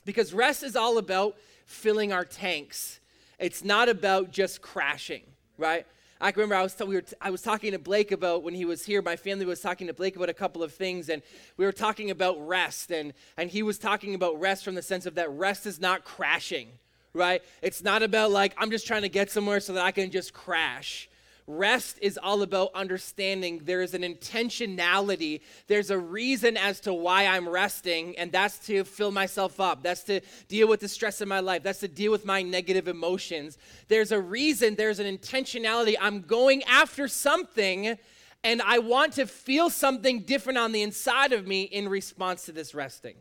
Because 0.05 0.33
rest 0.33 0.61
is 0.61 0.75
all 0.75 0.97
about 0.97 1.37
filling 1.65 2.11
our 2.11 2.25
tanks. 2.25 2.99
It's 3.39 3.63
not 3.63 3.87
about 3.87 4.31
just 4.31 4.61
crashing, 4.61 5.23
right? 5.57 5.87
I 6.19 6.29
remember 6.29 6.55
I 6.55 6.61
was, 6.61 6.77
we 6.79 6.95
were, 6.95 7.03
I 7.19 7.31
was 7.31 7.41
talking 7.41 7.71
to 7.71 7.79
Blake 7.79 8.11
about 8.11 8.43
when 8.43 8.53
he 8.53 8.65
was 8.65 8.85
here. 8.85 9.01
My 9.01 9.15
family 9.15 9.45
was 9.45 9.61
talking 9.61 9.87
to 9.87 9.93
Blake 9.93 10.15
about 10.15 10.29
a 10.29 10.33
couple 10.33 10.61
of 10.61 10.73
things, 10.73 11.09
and 11.09 11.21
we 11.57 11.65
were 11.65 11.71
talking 11.71 12.11
about 12.11 12.35
rest, 12.47 12.91
and, 12.91 13.13
and 13.37 13.49
he 13.49 13.63
was 13.63 13.77
talking 13.77 14.13
about 14.13 14.39
rest 14.39 14.63
from 14.63 14.75
the 14.75 14.81
sense 14.81 15.05
of 15.05 15.15
that 15.15 15.29
rest 15.31 15.65
is 15.65 15.79
not 15.81 16.05
crashing, 16.05 16.69
right? 17.13 17.41
It's 17.61 17.81
not 17.81 18.03
about 18.03 18.31
like, 18.31 18.53
I'm 18.57 18.71
just 18.71 18.87
trying 18.87 19.01
to 19.01 19.09
get 19.09 19.31
somewhere 19.31 19.59
so 19.59 19.73
that 19.73 19.83
I 19.83 19.91
can 19.91 20.11
just 20.11 20.33
crash. 20.33 21.09
Rest 21.45 21.99
is 22.01 22.17
all 22.21 22.41
about 22.41 22.71
understanding 22.73 23.61
there 23.65 23.81
is 23.81 23.93
an 23.93 24.01
intentionality. 24.01 25.41
There's 25.67 25.89
a 25.89 25.99
reason 25.99 26.55
as 26.55 26.79
to 26.81 26.93
why 26.93 27.25
I'm 27.25 27.49
resting, 27.49 28.17
and 28.17 28.31
that's 28.31 28.59
to 28.67 28.85
fill 28.85 29.11
myself 29.11 29.59
up. 29.59 29.83
That's 29.83 30.03
to 30.03 30.21
deal 30.47 30.69
with 30.69 30.79
the 30.79 30.87
stress 30.87 31.19
in 31.19 31.27
my 31.27 31.41
life. 31.41 31.63
That's 31.63 31.79
to 31.79 31.89
deal 31.89 32.11
with 32.11 32.25
my 32.25 32.41
negative 32.41 32.87
emotions. 32.87 33.57
There's 33.89 34.13
a 34.13 34.21
reason, 34.21 34.75
there's 34.75 34.99
an 34.99 35.17
intentionality. 35.17 35.95
I'm 35.99 36.21
going 36.21 36.63
after 36.63 37.09
something, 37.09 37.97
and 38.45 38.61
I 38.61 38.79
want 38.79 39.13
to 39.13 39.27
feel 39.27 39.69
something 39.69 40.21
different 40.21 40.59
on 40.59 40.71
the 40.71 40.81
inside 40.81 41.33
of 41.33 41.45
me 41.45 41.63
in 41.63 41.89
response 41.89 42.45
to 42.45 42.53
this 42.53 42.73
resting. 42.73 43.15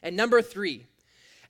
And 0.00 0.16
number 0.16 0.42
three, 0.42 0.86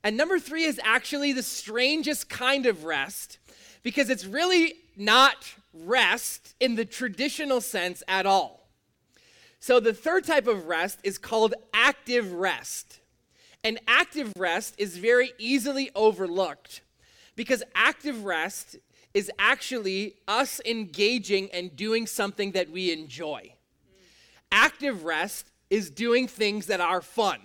and 0.03 0.17
number 0.17 0.39
three 0.39 0.63
is 0.63 0.79
actually 0.83 1.33
the 1.33 1.43
strangest 1.43 2.29
kind 2.29 2.65
of 2.65 2.83
rest 2.83 3.37
because 3.83 4.09
it's 4.09 4.25
really 4.25 4.75
not 5.01 5.55
rest 5.73 6.55
in 6.59 6.75
the 6.75 6.85
traditional 6.85 7.61
sense 7.61 8.03
at 8.07 8.25
all. 8.25 8.67
So, 9.59 9.79
the 9.79 9.93
third 9.93 10.25
type 10.25 10.47
of 10.47 10.65
rest 10.65 10.99
is 11.03 11.17
called 11.17 11.53
active 11.73 12.31
rest. 12.33 12.99
And 13.63 13.79
active 13.87 14.33
rest 14.35 14.73
is 14.77 14.97
very 14.97 15.33
easily 15.37 15.91
overlooked 15.93 16.81
because 17.35 17.61
active 17.75 18.25
rest 18.25 18.77
is 19.13 19.29
actually 19.37 20.15
us 20.27 20.61
engaging 20.65 21.49
and 21.51 21.75
doing 21.75 22.07
something 22.07 22.51
that 22.53 22.71
we 22.71 22.91
enjoy. 22.91 23.53
Active 24.51 25.03
rest 25.03 25.51
is 25.69 25.89
doing 25.89 26.27
things 26.27 26.65
that 26.67 26.81
are 26.81 27.01
fun. 27.01 27.39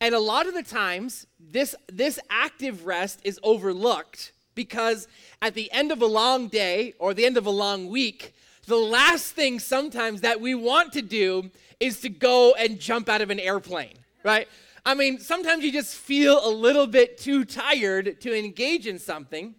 And 0.00 0.14
a 0.14 0.20
lot 0.20 0.48
of 0.48 0.54
the 0.54 0.62
times, 0.64 1.26
this, 1.38 1.76
this 1.90 2.18
active 2.28 2.84
rest 2.84 3.20
is 3.22 3.38
overlooked 3.44 4.32
because 4.54 5.08
at 5.40 5.54
the 5.54 5.70
end 5.72 5.92
of 5.92 6.02
a 6.02 6.06
long 6.06 6.48
day 6.48 6.94
or 6.98 7.14
the 7.14 7.24
end 7.24 7.36
of 7.36 7.46
a 7.46 7.50
long 7.50 7.88
week, 7.88 8.34
the 8.66 8.76
last 8.76 9.32
thing 9.32 9.58
sometimes 9.58 10.20
that 10.20 10.40
we 10.40 10.54
want 10.54 10.92
to 10.92 11.02
do 11.02 11.50
is 11.80 12.00
to 12.00 12.08
go 12.08 12.54
and 12.54 12.78
jump 12.78 13.08
out 13.08 13.20
of 13.20 13.30
an 13.30 13.40
airplane, 13.40 13.94
right? 14.22 14.48
I 14.84 14.94
mean, 14.94 15.18
sometimes 15.18 15.64
you 15.64 15.72
just 15.72 15.94
feel 15.94 16.44
a 16.44 16.50
little 16.50 16.86
bit 16.86 17.18
too 17.18 17.44
tired 17.44 18.20
to 18.20 18.36
engage 18.36 18.86
in 18.86 18.98
something. 18.98 19.54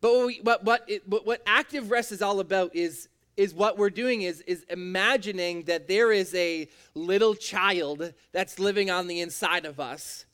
But 0.00 0.12
what, 0.12 0.26
we, 0.26 0.40
what, 0.42 0.64
what, 0.64 0.84
it, 0.86 1.08
what 1.08 1.42
active 1.46 1.90
rest 1.90 2.12
is 2.12 2.20
all 2.20 2.40
about 2.40 2.74
is, 2.74 3.08
is 3.36 3.54
what 3.54 3.78
we're 3.78 3.90
doing 3.90 4.22
is, 4.22 4.40
is 4.42 4.64
imagining 4.68 5.62
that 5.62 5.88
there 5.88 6.12
is 6.12 6.34
a 6.34 6.68
little 6.94 7.34
child 7.34 8.12
that's 8.32 8.58
living 8.58 8.90
on 8.90 9.06
the 9.06 9.20
inside 9.20 9.64
of 9.64 9.80
us. 9.80 10.26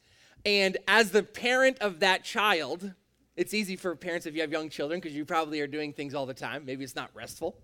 And 0.45 0.77
as 0.88 1.11
the 1.11 1.23
parent 1.23 1.79
of 1.81 2.01
that 2.01 2.25
child, 2.25 2.93
it's 3.40 3.55
easy 3.55 3.74
for 3.74 3.96
parents 3.96 4.26
if 4.26 4.35
you 4.35 4.42
have 4.42 4.53
young 4.53 4.68
children 4.68 5.00
because 5.00 5.16
you 5.16 5.24
probably 5.24 5.62
are 5.62 5.66
doing 5.66 5.94
things 5.94 6.14
all 6.14 6.26
the 6.26 6.35
time. 6.35 6.66
Maybe 6.66 6.85
it's 6.85 6.94
not 6.94 7.09
restful. 7.14 7.57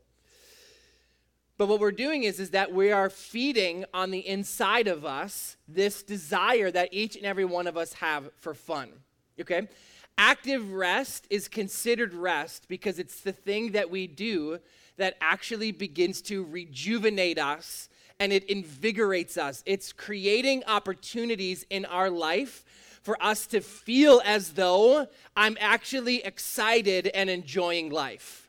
But 1.59 1.69
what 1.69 1.81
we're 1.81 1.93
doing 1.93 2.23
is, 2.23 2.41
is 2.41 2.51
that 2.51 2.73
we 2.73 2.93
are 2.93 3.11
feeding 3.11 3.85
on 3.93 4.11
the 4.11 4.27
inside 4.27 4.89
of 4.89 5.05
us 5.05 5.59
this 5.69 6.03
desire 6.03 6.71
that 6.71 6.89
each 6.93 7.15
and 7.15 7.27
every 7.27 7.45
one 7.45 7.67
of 7.67 7.77
us 7.77 7.93
have 7.93 8.31
for 8.39 8.55
fun. 8.55 8.91
Okay? 9.39 9.69
Active 10.17 10.73
rest 10.73 11.27
is 11.29 11.47
considered 11.47 12.15
rest 12.15 12.69
because 12.69 12.99
it's 12.99 13.21
the 13.21 13.33
thing 13.33 13.73
that 13.73 13.91
we 13.91 14.07
do 14.07 14.59
that 14.97 15.19
actually 15.21 15.73
begins 15.73 16.23
to 16.23 16.43
rejuvenate 16.45 17.39
us 17.39 17.91
and 18.19 18.33
it 18.33 18.45
invigorates 18.45 19.37
us. 19.37 19.63
It's 19.67 19.93
creating 19.93 20.65
opportunities 20.67 21.67
in 21.69 21.85
our 21.85 22.09
life 22.09 22.65
for 23.07 23.17
us 23.23 23.47
to 23.47 23.61
feel 23.61 24.21
as 24.25 24.55
though 24.55 25.07
I'm 25.37 25.57
actually 25.61 26.25
excited 26.25 27.07
and 27.07 27.31
enjoying 27.31 27.91
life. 27.91 28.49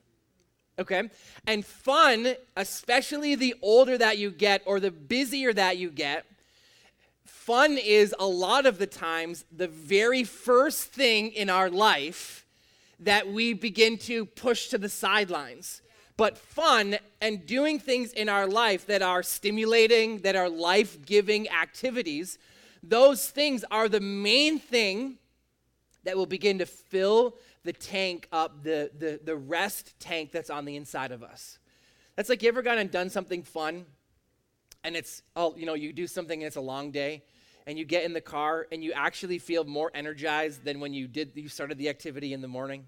Okay? 0.80 1.12
And 1.46 1.63
fun, 1.63 2.34
especially 2.56 3.36
the 3.36 3.54
older 3.62 4.00
that 4.00 4.17
you 4.17 4.32
get 4.32 4.63
or 4.65 4.80
the 4.80 4.89
busier 4.89 5.54
that 5.54 5.78
you 5.78 5.91
get, 5.91 6.26
fun 7.24 7.78
is 7.78 8.15
a 8.17 8.26
lot 8.26 8.65
of 8.65 8.80
the 8.80 8.88
times 8.88 9.46
the 9.56 9.67
very 9.67 10.24
first 10.24 10.86
thing 10.86 11.32
in 11.34 11.52
our 11.52 11.70
life 11.70 12.43
that 13.00 13.28
we 13.28 13.54
begin 13.54 14.00
to 14.00 14.26
push 14.26 14.70
to 14.70 14.80
the 14.80 14.89
sidelines. 14.89 15.84
But 16.17 16.36
fun 16.36 16.98
and 17.22 17.46
doing 17.46 17.78
things 17.78 18.12
in 18.12 18.28
our 18.28 18.48
life 18.48 18.88
that 18.88 19.04
are 19.04 19.22
stimulating, 19.22 20.22
that 20.22 20.36
are 20.36 20.50
life 20.50 21.06
giving 21.06 21.48
activities 21.48 22.39
those 22.88 23.28
things 23.30 23.65
are 23.69 23.89
the 23.89 24.00
main 24.00 24.60
thing 24.60 25.17
that 26.04 26.15
will 26.15 26.26
begin 26.26 26.60
to 26.60 26.65
fill 26.65 27.36
the 27.63 27.73
tank 27.73 28.28
up, 28.32 28.63
the, 28.63 28.89
the, 28.97 29.19
the 29.23 29.36
rest 29.36 30.00
tank 30.00 30.32
that's 30.32 30.50
on 30.50 30.63
the 30.63 30.76
inside 30.76 31.12
of 31.12 31.21
us. 31.21 31.60
That's 32.15 32.30
like 32.30 32.41
you 32.41 32.47
ever 32.47 32.62
gone 32.62 32.78
and 32.78 32.89
done 32.89 33.10
something 33.10 33.43
fun 33.43 33.86
and 34.84 34.95
it's, 34.95 35.21
oh, 35.36 35.54
you 35.58 35.65
know, 35.65 35.73
you 35.73 35.91
do 35.91 36.08
something 36.08 36.39
and 36.39 36.47
it's 36.47 36.56
a 36.56 36.62
long 36.62 36.91
day 36.91 37.23
and 37.65 37.78
you 37.78 37.84
get 37.84 38.06
in 38.06 38.13
the 38.13 38.21
car 38.21 38.67
and 38.71 38.84
you 38.84 38.93
actually 38.93 39.38
feel 39.38 39.65
more 39.65 39.91
energized 39.93 40.63
than 40.63 40.80
when 40.80 40.93
you 40.93 41.08
did, 41.08 41.32
you 41.36 41.50
started 41.50 41.78
the 41.78 41.89
activity 41.89 42.32
in 42.32 42.41
the 42.41 42.47
morning, 42.47 42.86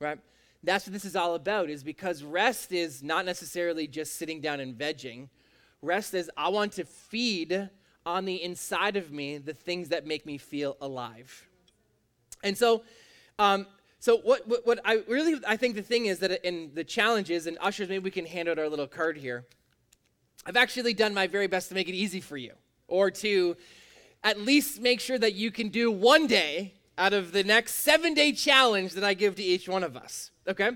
right? 0.00 0.18
That's 0.64 0.86
what 0.86 0.92
this 0.92 1.04
is 1.04 1.14
all 1.14 1.36
about, 1.36 1.70
is 1.70 1.84
because 1.84 2.24
rest 2.24 2.72
is 2.72 3.04
not 3.04 3.24
necessarily 3.24 3.86
just 3.86 4.16
sitting 4.16 4.40
down 4.40 4.58
and 4.58 4.76
vegging. 4.76 5.28
Rest 5.80 6.14
is, 6.14 6.28
I 6.36 6.48
want 6.48 6.72
to 6.72 6.84
feed 6.84 7.70
on 8.08 8.24
the 8.24 8.42
inside 8.42 8.96
of 8.96 9.12
me 9.12 9.36
the 9.36 9.52
things 9.52 9.90
that 9.90 10.06
make 10.06 10.24
me 10.24 10.38
feel 10.38 10.78
alive. 10.80 11.46
And 12.42 12.56
so, 12.56 12.82
um, 13.38 13.66
so 14.00 14.16
what, 14.18 14.48
what, 14.48 14.66
what, 14.66 14.80
I 14.82 15.02
really 15.06 15.38
I 15.46 15.58
think 15.58 15.74
the 15.74 15.82
thing 15.82 16.06
is 16.06 16.20
that 16.20 16.46
in 16.46 16.70
the 16.72 16.84
challenges 16.84 17.46
and 17.46 17.58
ushers, 17.60 17.88
maybe 17.88 18.02
we 18.02 18.10
can 18.10 18.24
hand 18.24 18.48
out 18.48 18.58
our 18.58 18.68
little 18.68 18.86
card 18.86 19.18
here. 19.18 19.44
I've 20.46 20.56
actually 20.56 20.94
done 20.94 21.12
my 21.12 21.26
very 21.26 21.48
best 21.48 21.68
to 21.68 21.74
make 21.74 21.88
it 21.88 21.94
easy 21.94 22.22
for 22.22 22.38
you, 22.38 22.54
or 22.86 23.10
to 23.10 23.56
at 24.24 24.40
least 24.40 24.80
make 24.80 25.00
sure 25.00 25.18
that 25.18 25.34
you 25.34 25.50
can 25.50 25.68
do 25.68 25.90
one 25.90 26.26
day 26.26 26.72
out 26.96 27.12
of 27.12 27.32
the 27.32 27.44
next 27.44 27.74
seven 27.74 28.14
day 28.14 28.32
challenge 28.32 28.94
that 28.94 29.04
I 29.04 29.12
give 29.12 29.36
to 29.36 29.42
each 29.42 29.68
one 29.68 29.84
of 29.84 29.96
us. 29.96 30.30
Okay. 30.46 30.70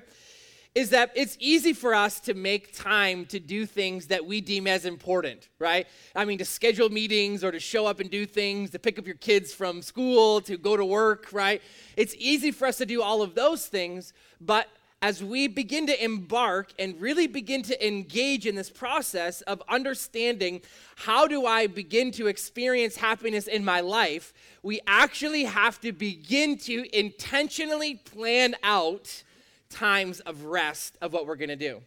Is 0.75 0.91
that 0.91 1.13
it's 1.15 1.37
easy 1.39 1.75
for 1.75 1.95
us 1.95 2.19
to 2.21 2.35
make 2.35 2.75
time 2.75 3.27
to 3.27 3.39
do 3.39 3.67
things 3.67 4.07
that 4.07 4.25
we 4.25 4.41
deem 4.41 4.67
as 4.67 4.87
important, 4.87 5.49
right? 5.59 5.87
I 6.17 6.25
mean, 6.25 6.39
to 6.39 6.47
schedule 6.47 6.89
meetings 6.89 7.45
or 7.45 7.53
to 7.53 7.61
show 7.61 7.87
up 7.87 8.01
and 8.01 8.11
do 8.11 8.25
things, 8.25 8.71
to 8.71 8.79
pick 8.79 8.99
up 8.99 9.07
your 9.07 9.17
kids 9.17 9.53
from 9.53 9.83
school, 9.83 10.41
to 10.43 10.57
go 10.57 10.77
to 10.77 10.85
work, 10.85 11.29
right? 11.31 11.61
It's 11.97 12.15
easy 12.17 12.51
for 12.51 12.67
us 12.67 12.79
to 12.79 12.87
do 12.87 13.03
all 13.03 13.21
of 13.21 13.35
those 13.35 13.67
things, 13.67 14.15
but 14.41 14.69
as 15.03 15.23
we 15.23 15.49
begin 15.49 15.87
to 15.89 16.03
embark 16.05 16.73
and 16.79 16.99
really 17.01 17.27
begin 17.27 17.63
to 17.65 17.87
engage 17.87 18.47
in 18.47 18.55
this 18.55 18.71
process 18.71 19.41
of 19.43 19.61
understanding 19.69 20.63
how 20.95 21.27
do 21.27 21.45
I 21.45 21.67
begin 21.67 22.13
to 22.13 22.29
experience 22.29 22.97
happiness 22.97 23.49
in 23.49 23.65
my 23.65 23.81
life, 23.81 24.33
we 24.63 24.81
actually 24.87 25.45
have 25.45 25.81
to 25.81 25.93
begin 25.93 26.57
to 26.59 26.87
intentionally 26.97 27.97
plan 27.97 28.55
out 28.63 29.25
times 29.73 30.21
of 30.21 30.45
rest 30.45 30.97
of 31.01 31.13
what 31.13 31.27
we're 31.27 31.37
going 31.37 31.49
to 31.49 31.57
do. 31.57 31.81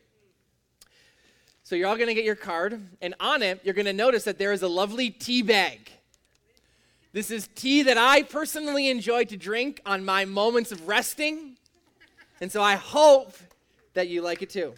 So 1.63 1.75
you're 1.75 1.87
all 1.87 1.95
going 1.95 2.07
to 2.07 2.13
get 2.13 2.25
your 2.25 2.35
card, 2.35 2.79
and 3.01 3.15
on 3.19 3.41
it, 3.41 3.61
you're 3.63 3.73
going 3.73 3.85
to 3.85 3.93
notice 3.93 4.23
that 4.25 4.37
there 4.37 4.51
is 4.51 4.61
a 4.61 4.67
lovely 4.67 5.09
tea 5.09 5.41
bag. 5.41 5.89
This 7.11 7.31
is 7.31 7.47
tea 7.55 7.83
that 7.83 7.97
I 7.97 8.23
personally 8.23 8.89
enjoy 8.89 9.23
to 9.25 9.37
drink 9.37 9.81
on 9.85 10.05
my 10.05 10.25
moments 10.25 10.71
of 10.71 10.87
resting, 10.87 11.57
and 12.39 12.51
so 12.51 12.61
I 12.61 12.75
hope 12.75 13.35
that 13.93 14.09
you 14.09 14.21
like 14.21 14.41
it 14.41 14.49
too. 14.49 14.75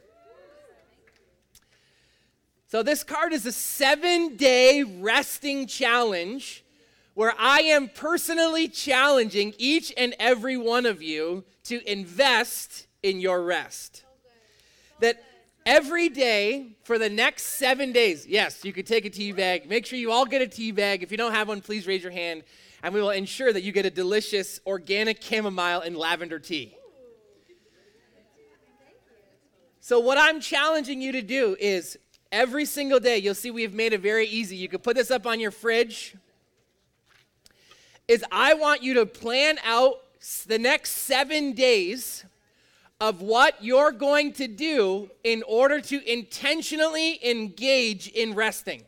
So, 2.70 2.84
this 2.84 3.04
card 3.04 3.34
is 3.34 3.46
a 3.46 3.52
seven 3.52 4.36
day 4.36 4.84
resting 4.84 5.68
challenge 5.68 6.64
where 7.16 7.34
I 7.40 7.62
am 7.62 7.90
personally 7.90 8.68
challenging 8.68 9.54
each 9.58 9.92
and 9.98 10.16
every 10.20 10.56
one 10.56 10.86
of 10.86 11.02
you 11.02 11.44
to 11.64 11.82
invest 11.90 12.87
in 13.08 13.22
your 13.22 13.42
rest. 13.42 14.04
That 15.00 15.24
every 15.66 16.10
day 16.10 16.76
for 16.84 17.00
the 17.00 17.10
next 17.10 17.44
seven 17.44 17.92
days, 17.92 18.28
yes, 18.28 18.66
you 18.66 18.74
could 18.74 18.86
take 18.86 19.06
a 19.06 19.10
tea 19.10 19.32
bag. 19.32 19.70
Make 19.70 19.86
sure 19.86 19.98
you 19.98 20.12
all 20.12 20.26
get 20.26 20.42
a 20.42 20.48
tea 20.48 20.72
bag. 20.72 21.04
If 21.04 21.12
you 21.12 21.18
don't 21.18 21.32
have 21.32 21.48
one, 21.48 21.62
please 21.62 21.88
raise 21.88 22.04
your 22.04 22.12
hand, 22.12 22.44
and 22.84 22.94
we 22.94 23.02
will 23.02 23.12
ensure 23.12 23.54
that 23.54 23.64
you 23.64 23.72
get 23.72 23.86
a 23.86 23.90
delicious 23.90 24.60
organic 24.66 25.24
chamomile 25.24 25.82
and 25.82 25.96
lavender 25.96 26.40
tea. 26.40 26.76
So, 29.80 30.00
what 30.02 30.18
I'm 30.18 30.42
challenging 30.42 31.02
you 31.02 31.14
to 31.14 31.22
do 31.22 31.56
is 31.62 31.98
every 32.30 32.66
single 32.66 33.00
day, 33.00 33.20
you'll 33.20 33.36
see 33.36 33.52
we've 33.52 33.74
made 33.74 33.94
it 33.94 34.02
very 34.02 34.28
easy. 34.28 34.58
You 34.58 34.68
can 34.68 34.80
put 34.80 34.98
this 34.98 35.12
up 35.12 35.26
on 35.26 35.40
your 35.40 35.52
fridge. 35.52 36.16
Is 38.10 38.24
I 38.32 38.54
want 38.54 38.84
you 38.84 38.96
to 38.96 39.06
plan 39.06 39.60
out 39.64 40.02
the 40.46 40.60
next 40.60 40.92
seven 40.92 41.54
days 41.54 42.26
of 43.00 43.22
what 43.22 43.64
you're 43.64 43.92
going 43.92 44.34
to 44.34 44.48
do 44.48 45.10
in 45.24 45.44
order 45.48 45.80
to 45.80 46.12
intentionally 46.12 47.20
engage 47.24 48.08
in 48.08 48.34
resting. 48.34 48.84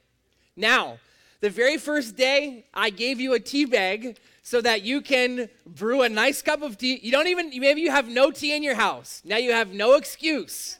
Now, 0.55 0.97
the 1.41 1.49
very 1.49 1.77
first 1.77 2.15
day, 2.15 2.65
I 2.73 2.89
gave 2.89 3.19
you 3.19 3.33
a 3.33 3.39
tea 3.39 3.65
bag 3.65 4.17
so 4.41 4.61
that 4.61 4.81
you 4.81 5.01
can 5.01 5.47
brew 5.65 6.01
a 6.01 6.09
nice 6.09 6.41
cup 6.41 6.61
of 6.61 6.77
tea. 6.77 6.99
You 7.03 7.11
don't 7.11 7.27
even, 7.27 7.51
maybe 7.59 7.81
you 7.81 7.91
have 7.91 8.07
no 8.07 8.31
tea 8.31 8.55
in 8.55 8.63
your 8.63 8.75
house. 8.75 9.21
Now 9.23 9.37
you 9.37 9.51
have 9.51 9.73
no 9.73 9.93
excuse 9.93 10.79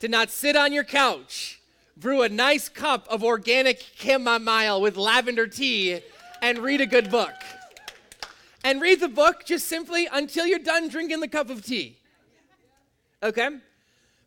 to 0.00 0.08
not 0.08 0.30
sit 0.30 0.56
on 0.56 0.72
your 0.72 0.84
couch, 0.84 1.60
brew 1.96 2.22
a 2.22 2.28
nice 2.28 2.68
cup 2.68 3.06
of 3.08 3.22
organic 3.22 3.84
chamomile 3.96 4.80
with 4.80 4.96
lavender 4.96 5.46
tea, 5.46 6.00
and 6.42 6.58
read 6.58 6.80
a 6.80 6.86
good 6.86 7.10
book. 7.10 7.34
And 8.64 8.80
read 8.80 9.00
the 9.00 9.08
book 9.08 9.44
just 9.44 9.68
simply 9.68 10.08
until 10.10 10.46
you're 10.46 10.58
done 10.58 10.88
drinking 10.88 11.20
the 11.20 11.28
cup 11.28 11.50
of 11.50 11.64
tea. 11.64 11.97
Okay? 13.22 13.48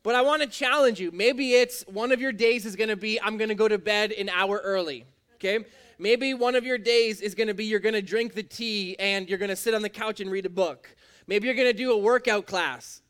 But 0.04 0.16
I 0.16 0.22
want 0.22 0.42
to 0.42 0.48
challenge 0.48 1.00
you. 1.00 1.12
Maybe 1.12 1.54
it's 1.54 1.84
one 1.88 2.12
of 2.12 2.20
your 2.20 2.32
days 2.32 2.66
is 2.66 2.76
going 2.76 2.90
to 2.90 2.96
be 2.96 3.22
I'm 3.22 3.38
going 3.38 3.50
to 3.50 3.56
go 3.56 3.68
to 3.68 3.78
bed 3.78 4.12
an 4.12 4.30
hour 4.30 4.60
early. 4.64 5.06
Okay? 5.36 5.66
Maybe 6.00 6.34
one 6.34 6.56
of 6.56 6.66
your 6.66 6.80
days 6.80 7.22
is 7.22 7.36
going 7.36 7.48
to 7.48 7.54
be 7.54 7.66
you're 7.66 7.80
going 7.80 7.94
to 7.94 8.02
drink 8.02 8.34
the 8.34 8.44
tea 8.44 8.96
and 8.98 9.30
you're 9.30 9.38
going 9.38 9.50
to 9.50 9.56
sit 9.56 9.74
on 9.74 9.84
the 9.84 9.90
couch 9.90 10.20
and 10.20 10.32
read 10.32 10.46
a 10.46 10.50
book. 10.50 10.90
Maybe 11.28 11.46
you're 11.46 11.56
going 11.56 11.68
to 11.68 11.78
do 11.78 11.92
a 11.92 11.98
workout 11.98 12.48
class. 12.48 13.02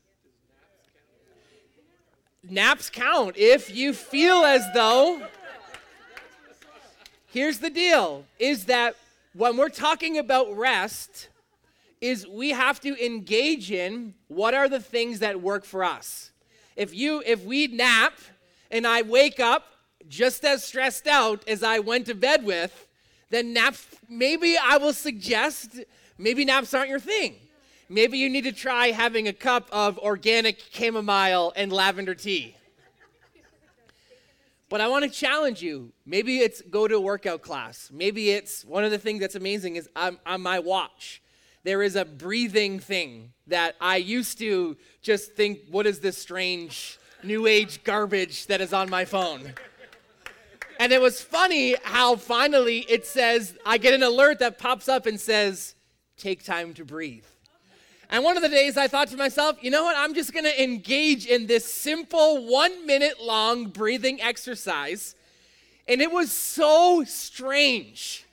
Naps 2.42 2.90
count 2.90 3.36
if 3.38 3.74
you 3.74 3.94
feel 3.94 4.44
as 4.44 4.66
though. 4.74 5.22
Here's 7.28 7.60
the 7.60 7.70
deal 7.70 8.26
is 8.38 8.66
that 8.66 8.96
when 9.32 9.56
we're 9.56 9.70
talking 9.70 10.18
about 10.18 10.54
rest, 10.54 11.28
is 12.02 12.26
we 12.26 12.50
have 12.50 12.80
to 12.80 13.02
engage 13.02 13.70
in 13.70 14.12
what 14.26 14.54
are 14.54 14.68
the 14.68 14.80
things 14.80 15.20
that 15.20 15.40
work 15.40 15.64
for 15.64 15.84
us. 15.84 16.32
If 16.74 16.92
you 16.92 17.22
if 17.24 17.44
we 17.44 17.68
nap 17.68 18.14
and 18.72 18.86
I 18.86 19.02
wake 19.02 19.38
up 19.38 19.64
just 20.08 20.44
as 20.44 20.64
stressed 20.64 21.06
out 21.06 21.46
as 21.48 21.62
I 21.62 21.78
went 21.78 22.06
to 22.06 22.14
bed 22.14 22.44
with, 22.44 22.88
then 23.30 23.52
naps 23.52 23.86
maybe 24.08 24.56
I 24.60 24.78
will 24.78 24.92
suggest 24.92 25.78
maybe 26.18 26.44
naps 26.44 26.74
aren't 26.74 26.90
your 26.90 26.98
thing. 26.98 27.36
Maybe 27.88 28.18
you 28.18 28.28
need 28.28 28.44
to 28.44 28.52
try 28.52 28.90
having 28.90 29.28
a 29.28 29.32
cup 29.32 29.68
of 29.70 29.96
organic 29.98 30.58
chamomile 30.72 31.52
and 31.54 31.72
lavender 31.72 32.16
tea. 32.16 32.56
But 34.68 34.80
I 34.80 34.88
want 34.88 35.04
to 35.04 35.10
challenge 35.10 35.62
you. 35.62 35.92
Maybe 36.04 36.38
it's 36.38 36.62
go 36.62 36.88
to 36.88 36.96
a 36.96 37.00
workout 37.00 37.42
class. 37.42 37.90
Maybe 37.92 38.30
it's 38.30 38.64
one 38.64 38.82
of 38.82 38.90
the 38.90 38.98
things 38.98 39.20
that's 39.20 39.34
amazing 39.36 39.76
is 39.76 39.88
I'm 39.94 40.18
on 40.26 40.40
my 40.40 40.58
watch 40.58 41.22
there 41.64 41.82
is 41.82 41.96
a 41.96 42.04
breathing 42.04 42.80
thing 42.80 43.32
that 43.46 43.76
I 43.80 43.96
used 43.96 44.38
to 44.38 44.76
just 45.00 45.32
think, 45.34 45.60
what 45.70 45.86
is 45.86 46.00
this 46.00 46.18
strange 46.18 46.98
new 47.22 47.46
age 47.46 47.84
garbage 47.84 48.46
that 48.46 48.60
is 48.60 48.72
on 48.72 48.90
my 48.90 49.04
phone? 49.04 49.54
And 50.80 50.92
it 50.92 51.00
was 51.00 51.20
funny 51.20 51.76
how 51.84 52.16
finally 52.16 52.80
it 52.88 53.06
says, 53.06 53.56
I 53.64 53.78
get 53.78 53.94
an 53.94 54.02
alert 54.02 54.40
that 54.40 54.58
pops 54.58 54.88
up 54.88 55.06
and 55.06 55.20
says, 55.20 55.74
take 56.16 56.44
time 56.44 56.74
to 56.74 56.84
breathe. 56.84 57.24
And 58.10 58.24
one 58.24 58.36
of 58.36 58.42
the 58.42 58.48
days 58.48 58.76
I 58.76 58.88
thought 58.88 59.08
to 59.08 59.16
myself, 59.16 59.56
you 59.62 59.70
know 59.70 59.84
what? 59.84 59.96
I'm 59.96 60.12
just 60.12 60.34
going 60.34 60.44
to 60.44 60.62
engage 60.62 61.26
in 61.26 61.46
this 61.46 61.64
simple 61.64 62.46
one 62.46 62.86
minute 62.86 63.22
long 63.22 63.66
breathing 63.66 64.20
exercise. 64.20 65.14
And 65.88 66.02
it 66.02 66.10
was 66.10 66.30
so 66.30 67.04
strange 67.04 68.26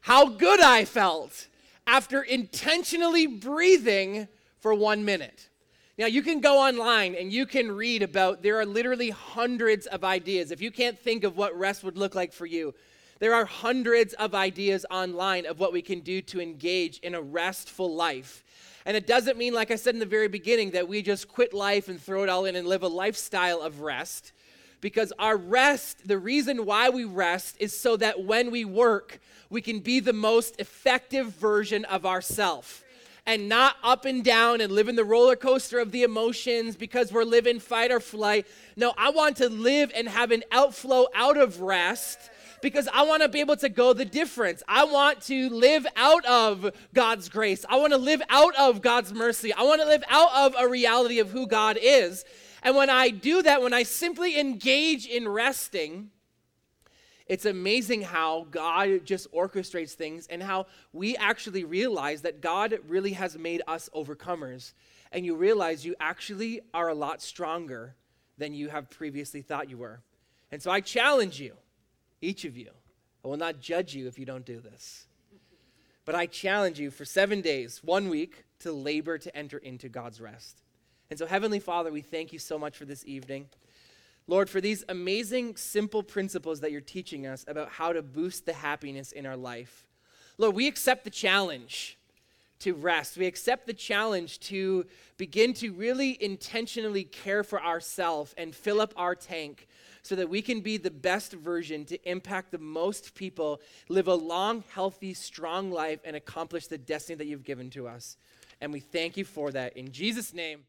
how 0.00 0.28
good 0.28 0.60
I 0.60 0.84
felt 0.84 1.48
after 1.90 2.22
intentionally 2.22 3.26
breathing 3.26 4.28
for 4.60 4.72
one 4.72 5.04
minute. 5.04 5.48
Now, 5.98 6.06
you 6.06 6.22
can 6.22 6.40
go 6.40 6.56
online 6.56 7.16
and 7.16 7.32
you 7.32 7.46
can 7.46 7.72
read 7.72 8.04
about, 8.04 8.44
there 8.44 8.60
are 8.60 8.64
literally 8.64 9.10
hundreds 9.10 9.86
of 9.88 10.04
ideas. 10.04 10.52
If 10.52 10.62
you 10.62 10.70
can't 10.70 10.96
think 10.96 11.24
of 11.24 11.36
what 11.36 11.58
rest 11.58 11.82
would 11.82 11.98
look 11.98 12.14
like 12.14 12.32
for 12.32 12.46
you, 12.46 12.74
there 13.18 13.34
are 13.34 13.44
hundreds 13.44 14.14
of 14.14 14.36
ideas 14.36 14.86
online 14.88 15.46
of 15.46 15.58
what 15.58 15.72
we 15.72 15.82
can 15.82 15.98
do 15.98 16.22
to 16.22 16.40
engage 16.40 16.98
in 17.00 17.16
a 17.16 17.20
restful 17.20 17.92
life. 17.92 18.44
And 18.86 18.96
it 18.96 19.08
doesn't 19.08 19.36
mean, 19.36 19.52
like 19.52 19.72
I 19.72 19.76
said 19.76 19.94
in 19.94 20.00
the 20.00 20.06
very 20.06 20.28
beginning, 20.28 20.70
that 20.70 20.88
we 20.88 21.02
just 21.02 21.26
quit 21.26 21.52
life 21.52 21.88
and 21.88 22.00
throw 22.00 22.22
it 22.22 22.28
all 22.28 22.44
in 22.44 22.54
and 22.54 22.68
live 22.68 22.84
a 22.84 22.88
lifestyle 22.88 23.60
of 23.60 23.80
rest. 23.80 24.32
Because 24.80 25.12
our 25.18 25.36
rest, 25.36 26.06
the 26.08 26.18
reason 26.18 26.64
why 26.64 26.88
we 26.88 27.04
rest 27.04 27.56
is 27.58 27.78
so 27.78 27.96
that 27.98 28.24
when 28.24 28.50
we 28.50 28.64
work, 28.64 29.20
we 29.50 29.60
can 29.60 29.80
be 29.80 30.00
the 30.00 30.12
most 30.12 30.58
effective 30.58 31.26
version 31.34 31.84
of 31.84 32.06
ourself 32.06 32.84
and 33.26 33.48
not 33.48 33.76
up 33.82 34.04
and 34.04 34.24
down 34.24 34.60
and 34.60 34.72
live 34.72 34.88
in 34.88 34.96
the 34.96 35.04
roller 35.04 35.36
coaster 35.36 35.78
of 35.78 35.92
the 35.92 36.02
emotions 36.02 36.76
because 36.76 37.12
we're 37.12 37.24
living 37.24 37.60
fight 37.60 37.92
or 37.92 38.00
flight. 38.00 38.46
No, 38.76 38.94
I 38.96 39.10
want 39.10 39.36
to 39.36 39.48
live 39.48 39.92
and 39.94 40.08
have 40.08 40.30
an 40.30 40.42
outflow 40.50 41.06
out 41.14 41.36
of 41.36 41.60
rest 41.60 42.18
because 42.62 42.88
I 42.92 43.02
want 43.02 43.22
to 43.22 43.28
be 43.28 43.40
able 43.40 43.56
to 43.58 43.68
go 43.68 43.92
the 43.92 44.04
difference. 44.04 44.62
I 44.68 44.84
want 44.84 45.22
to 45.22 45.48
live 45.50 45.86
out 45.96 46.24
of 46.26 46.72
God's 46.94 47.28
grace. 47.28 47.64
I 47.68 47.76
want 47.76 47.92
to 47.92 47.98
live 47.98 48.22
out 48.28 48.54
of 48.56 48.82
God's 48.82 49.12
mercy. 49.12 49.52
I 49.52 49.62
want 49.62 49.80
to 49.80 49.86
live 49.86 50.04
out 50.08 50.34
of 50.34 50.54
a 50.58 50.68
reality 50.68 51.18
of 51.18 51.30
who 51.30 51.46
God 51.46 51.78
is. 51.80 52.24
And 52.62 52.76
when 52.76 52.90
I 52.90 53.10
do 53.10 53.42
that, 53.42 53.62
when 53.62 53.72
I 53.72 53.82
simply 53.82 54.38
engage 54.38 55.06
in 55.06 55.28
resting, 55.28 56.10
it's 57.26 57.46
amazing 57.46 58.02
how 58.02 58.46
God 58.50 59.04
just 59.04 59.30
orchestrates 59.32 59.92
things 59.92 60.26
and 60.26 60.42
how 60.42 60.66
we 60.92 61.16
actually 61.16 61.64
realize 61.64 62.22
that 62.22 62.40
God 62.40 62.78
really 62.88 63.12
has 63.12 63.38
made 63.38 63.62
us 63.68 63.88
overcomers. 63.94 64.72
And 65.12 65.24
you 65.24 65.36
realize 65.36 65.84
you 65.84 65.94
actually 66.00 66.60
are 66.74 66.88
a 66.88 66.94
lot 66.94 67.22
stronger 67.22 67.94
than 68.36 68.52
you 68.52 68.68
have 68.68 68.90
previously 68.90 69.42
thought 69.42 69.70
you 69.70 69.78
were. 69.78 70.00
And 70.50 70.60
so 70.60 70.70
I 70.70 70.80
challenge 70.80 71.40
you, 71.40 71.54
each 72.20 72.44
of 72.44 72.56
you. 72.56 72.70
I 73.24 73.28
will 73.28 73.36
not 73.36 73.60
judge 73.60 73.94
you 73.94 74.08
if 74.08 74.18
you 74.18 74.26
don't 74.26 74.44
do 74.44 74.60
this. 74.60 75.06
But 76.04 76.14
I 76.14 76.26
challenge 76.26 76.80
you 76.80 76.90
for 76.90 77.04
seven 77.04 77.40
days, 77.40 77.80
one 77.84 78.08
week, 78.08 78.44
to 78.60 78.72
labor 78.72 79.18
to 79.18 79.36
enter 79.36 79.58
into 79.58 79.88
God's 79.88 80.20
rest. 80.20 80.62
And 81.10 81.18
so, 81.18 81.26
Heavenly 81.26 81.58
Father, 81.58 81.90
we 81.90 82.02
thank 82.02 82.32
you 82.32 82.38
so 82.38 82.56
much 82.56 82.76
for 82.76 82.84
this 82.84 83.04
evening. 83.04 83.48
Lord, 84.28 84.48
for 84.48 84.60
these 84.60 84.84
amazing, 84.88 85.56
simple 85.56 86.04
principles 86.04 86.60
that 86.60 86.70
you're 86.70 86.80
teaching 86.80 87.26
us 87.26 87.44
about 87.48 87.68
how 87.68 87.92
to 87.92 88.00
boost 88.00 88.46
the 88.46 88.52
happiness 88.52 89.10
in 89.10 89.26
our 89.26 89.36
life. 89.36 89.88
Lord, 90.38 90.54
we 90.54 90.68
accept 90.68 91.02
the 91.02 91.10
challenge 91.10 91.98
to 92.60 92.74
rest. 92.74 93.16
We 93.16 93.26
accept 93.26 93.66
the 93.66 93.74
challenge 93.74 94.38
to 94.40 94.86
begin 95.16 95.52
to 95.54 95.72
really 95.72 96.16
intentionally 96.22 97.02
care 97.02 97.42
for 97.42 97.60
ourselves 97.60 98.32
and 98.38 98.54
fill 98.54 98.80
up 98.80 98.94
our 98.96 99.16
tank 99.16 99.66
so 100.02 100.14
that 100.14 100.30
we 100.30 100.42
can 100.42 100.60
be 100.60 100.76
the 100.76 100.92
best 100.92 101.32
version 101.32 101.84
to 101.86 102.08
impact 102.08 102.52
the 102.52 102.58
most 102.58 103.16
people, 103.16 103.60
live 103.88 104.06
a 104.06 104.14
long, 104.14 104.62
healthy, 104.72 105.12
strong 105.14 105.72
life, 105.72 105.98
and 106.04 106.14
accomplish 106.14 106.68
the 106.68 106.78
destiny 106.78 107.16
that 107.16 107.26
you've 107.26 107.42
given 107.42 107.68
to 107.70 107.88
us. 107.88 108.16
And 108.60 108.72
we 108.72 108.78
thank 108.78 109.16
you 109.16 109.24
for 109.24 109.50
that. 109.50 109.76
In 109.76 109.90
Jesus' 109.90 110.32
name. 110.32 110.60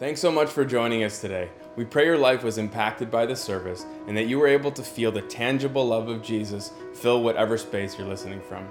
Thanks 0.00 0.20
so 0.20 0.32
much 0.32 0.48
for 0.48 0.64
joining 0.64 1.04
us 1.04 1.20
today. 1.20 1.50
We 1.76 1.84
pray 1.84 2.06
your 2.06 2.18
life 2.18 2.42
was 2.42 2.58
impacted 2.58 3.12
by 3.12 3.26
the 3.26 3.36
service 3.36 3.86
and 4.08 4.16
that 4.16 4.26
you 4.26 4.40
were 4.40 4.48
able 4.48 4.72
to 4.72 4.82
feel 4.82 5.12
the 5.12 5.22
tangible 5.22 5.86
love 5.86 6.08
of 6.08 6.20
Jesus 6.20 6.72
fill 6.94 7.22
whatever 7.22 7.56
space 7.56 7.96
you're 7.96 8.08
listening 8.08 8.40
from. 8.40 8.68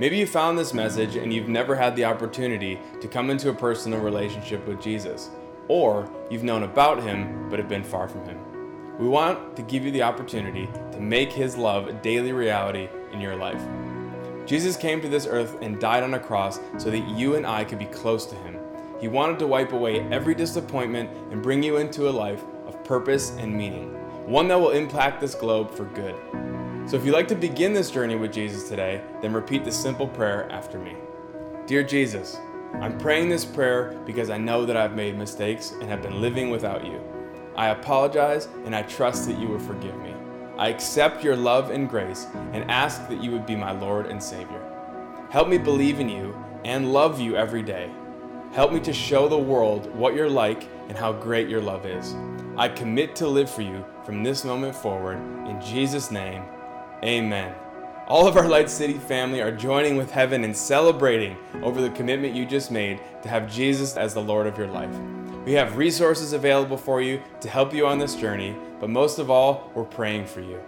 Maybe 0.00 0.16
you 0.16 0.26
found 0.26 0.58
this 0.58 0.72
message 0.72 1.16
and 1.16 1.34
you've 1.34 1.50
never 1.50 1.76
had 1.76 1.94
the 1.94 2.06
opportunity 2.06 2.80
to 3.02 3.08
come 3.08 3.28
into 3.28 3.50
a 3.50 3.54
personal 3.54 4.00
relationship 4.00 4.66
with 4.66 4.80
Jesus, 4.80 5.28
or 5.68 6.10
you've 6.30 6.44
known 6.44 6.62
about 6.62 7.02
him 7.02 7.50
but 7.50 7.58
have 7.58 7.68
been 7.68 7.84
far 7.84 8.08
from 8.08 8.24
him. 8.24 8.38
We 8.98 9.06
want 9.06 9.54
to 9.54 9.60
give 9.60 9.84
you 9.84 9.90
the 9.90 10.02
opportunity 10.02 10.66
to 10.92 10.98
make 10.98 11.30
his 11.30 11.58
love 11.58 11.88
a 11.88 11.92
daily 11.92 12.32
reality 12.32 12.88
in 13.12 13.20
your 13.20 13.36
life. 13.36 13.62
Jesus 14.46 14.78
came 14.78 15.02
to 15.02 15.10
this 15.10 15.26
earth 15.26 15.58
and 15.60 15.78
died 15.78 16.04
on 16.04 16.14
a 16.14 16.18
cross 16.18 16.58
so 16.78 16.90
that 16.90 17.06
you 17.06 17.34
and 17.34 17.46
I 17.46 17.64
could 17.64 17.78
be 17.78 17.84
close 17.84 18.24
to 18.24 18.34
him 18.36 18.57
he 19.00 19.08
wanted 19.08 19.38
to 19.38 19.46
wipe 19.46 19.72
away 19.72 20.00
every 20.10 20.34
disappointment 20.34 21.10
and 21.30 21.42
bring 21.42 21.62
you 21.62 21.76
into 21.76 22.08
a 22.08 22.10
life 22.10 22.42
of 22.66 22.82
purpose 22.84 23.30
and 23.38 23.56
meaning, 23.56 23.94
one 24.28 24.48
that 24.48 24.60
will 24.60 24.70
impact 24.70 25.20
this 25.20 25.34
globe 25.34 25.70
for 25.70 25.84
good. 25.86 26.14
So 26.88 26.96
if 26.96 27.04
you'd 27.04 27.12
like 27.12 27.28
to 27.28 27.34
begin 27.34 27.72
this 27.72 27.90
journey 27.90 28.16
with 28.16 28.32
Jesus 28.32 28.68
today, 28.68 29.02
then 29.22 29.32
repeat 29.32 29.64
this 29.64 29.78
simple 29.78 30.08
prayer 30.08 30.50
after 30.50 30.78
me. 30.78 30.96
Dear 31.66 31.82
Jesus, 31.82 32.38
I'm 32.80 32.96
praying 32.98 33.28
this 33.28 33.44
prayer 33.44 33.98
because 34.06 34.30
I 34.30 34.38
know 34.38 34.64
that 34.64 34.76
I've 34.76 34.94
made 34.94 35.16
mistakes 35.16 35.72
and 35.72 35.84
have 35.84 36.02
been 36.02 36.20
living 36.20 36.50
without 36.50 36.86
you. 36.86 37.00
I 37.56 37.68
apologize 37.68 38.48
and 38.64 38.74
I 38.74 38.82
trust 38.82 39.26
that 39.28 39.38
you 39.38 39.48
will 39.48 39.58
forgive 39.58 39.96
me. 39.98 40.14
I 40.56 40.68
accept 40.68 41.22
your 41.22 41.36
love 41.36 41.70
and 41.70 41.88
grace 41.88 42.26
and 42.52 42.70
ask 42.70 43.08
that 43.08 43.22
you 43.22 43.30
would 43.30 43.46
be 43.46 43.54
my 43.54 43.72
Lord 43.72 44.06
and 44.06 44.22
Savior. 44.22 44.62
Help 45.30 45.48
me 45.48 45.58
believe 45.58 46.00
in 46.00 46.08
you 46.08 46.34
and 46.64 46.92
love 46.92 47.20
you 47.20 47.36
every 47.36 47.62
day. 47.62 47.90
Help 48.52 48.72
me 48.72 48.80
to 48.80 48.92
show 48.92 49.28
the 49.28 49.38
world 49.38 49.94
what 49.94 50.14
you're 50.14 50.28
like 50.28 50.66
and 50.88 50.96
how 50.96 51.12
great 51.12 51.48
your 51.48 51.60
love 51.60 51.84
is. 51.84 52.14
I 52.56 52.68
commit 52.68 53.14
to 53.16 53.28
live 53.28 53.50
for 53.50 53.62
you 53.62 53.84
from 54.04 54.22
this 54.22 54.44
moment 54.44 54.74
forward. 54.74 55.18
In 55.46 55.60
Jesus' 55.60 56.10
name, 56.10 56.42
amen. 57.04 57.54
All 58.08 58.26
of 58.26 58.38
our 58.38 58.48
Light 58.48 58.70
City 58.70 58.94
family 58.94 59.42
are 59.42 59.52
joining 59.52 59.98
with 59.98 60.10
heaven 60.10 60.44
and 60.44 60.56
celebrating 60.56 61.36
over 61.62 61.82
the 61.82 61.90
commitment 61.90 62.34
you 62.34 62.46
just 62.46 62.70
made 62.70 63.00
to 63.22 63.28
have 63.28 63.52
Jesus 63.52 63.98
as 63.98 64.14
the 64.14 64.22
Lord 64.22 64.46
of 64.46 64.56
your 64.56 64.66
life. 64.66 64.96
We 65.44 65.52
have 65.52 65.76
resources 65.76 66.32
available 66.32 66.78
for 66.78 67.02
you 67.02 67.22
to 67.42 67.50
help 67.50 67.74
you 67.74 67.86
on 67.86 67.98
this 67.98 68.16
journey, 68.16 68.56
but 68.80 68.88
most 68.88 69.18
of 69.18 69.30
all, 69.30 69.70
we're 69.74 69.84
praying 69.84 70.26
for 70.26 70.40
you. 70.40 70.58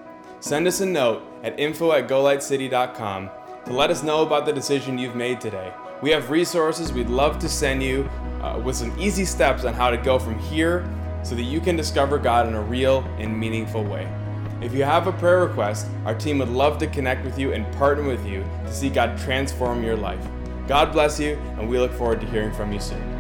Send 0.40 0.66
us 0.66 0.80
a 0.80 0.86
note 0.86 1.22
at 1.42 1.58
info 1.58 1.92
at 1.92 2.08
golightcity.com 2.08 3.30
to 3.64 3.72
let 3.72 3.90
us 3.90 4.02
know 4.02 4.22
about 4.22 4.44
the 4.44 4.52
decision 4.52 4.98
you've 4.98 5.16
made 5.16 5.40
today. 5.40 5.72
We 6.02 6.10
have 6.12 6.30
resources 6.30 6.94
we'd 6.94 7.10
love 7.10 7.38
to 7.40 7.48
send 7.48 7.82
you 7.82 8.08
uh, 8.40 8.58
with 8.64 8.74
some 8.74 8.98
easy 8.98 9.26
steps 9.26 9.64
on 9.64 9.74
how 9.74 9.90
to 9.90 9.98
go 9.98 10.18
from 10.18 10.38
here 10.38 10.88
so 11.22 11.34
that 11.34 11.42
you 11.42 11.60
can 11.60 11.76
discover 11.76 12.16
God 12.16 12.46
in 12.46 12.54
a 12.54 12.62
real 12.62 13.00
and 13.18 13.38
meaningful 13.38 13.84
way. 13.84 14.10
If 14.62 14.72
you 14.72 14.82
have 14.82 15.06
a 15.06 15.12
prayer 15.12 15.44
request, 15.44 15.88
our 16.06 16.14
team 16.14 16.38
would 16.38 16.48
love 16.48 16.78
to 16.78 16.86
connect 16.86 17.22
with 17.22 17.38
you 17.38 17.52
and 17.52 17.70
partner 17.74 18.04
with 18.04 18.26
you 18.26 18.42
to 18.64 18.72
see 18.72 18.88
God 18.88 19.18
transform 19.18 19.82
your 19.82 19.96
life. 19.96 20.26
God 20.66 20.90
bless 20.90 21.20
you, 21.20 21.34
and 21.58 21.68
we 21.68 21.78
look 21.78 21.92
forward 21.92 22.22
to 22.22 22.26
hearing 22.28 22.52
from 22.52 22.72
you 22.72 22.80
soon. 22.80 23.19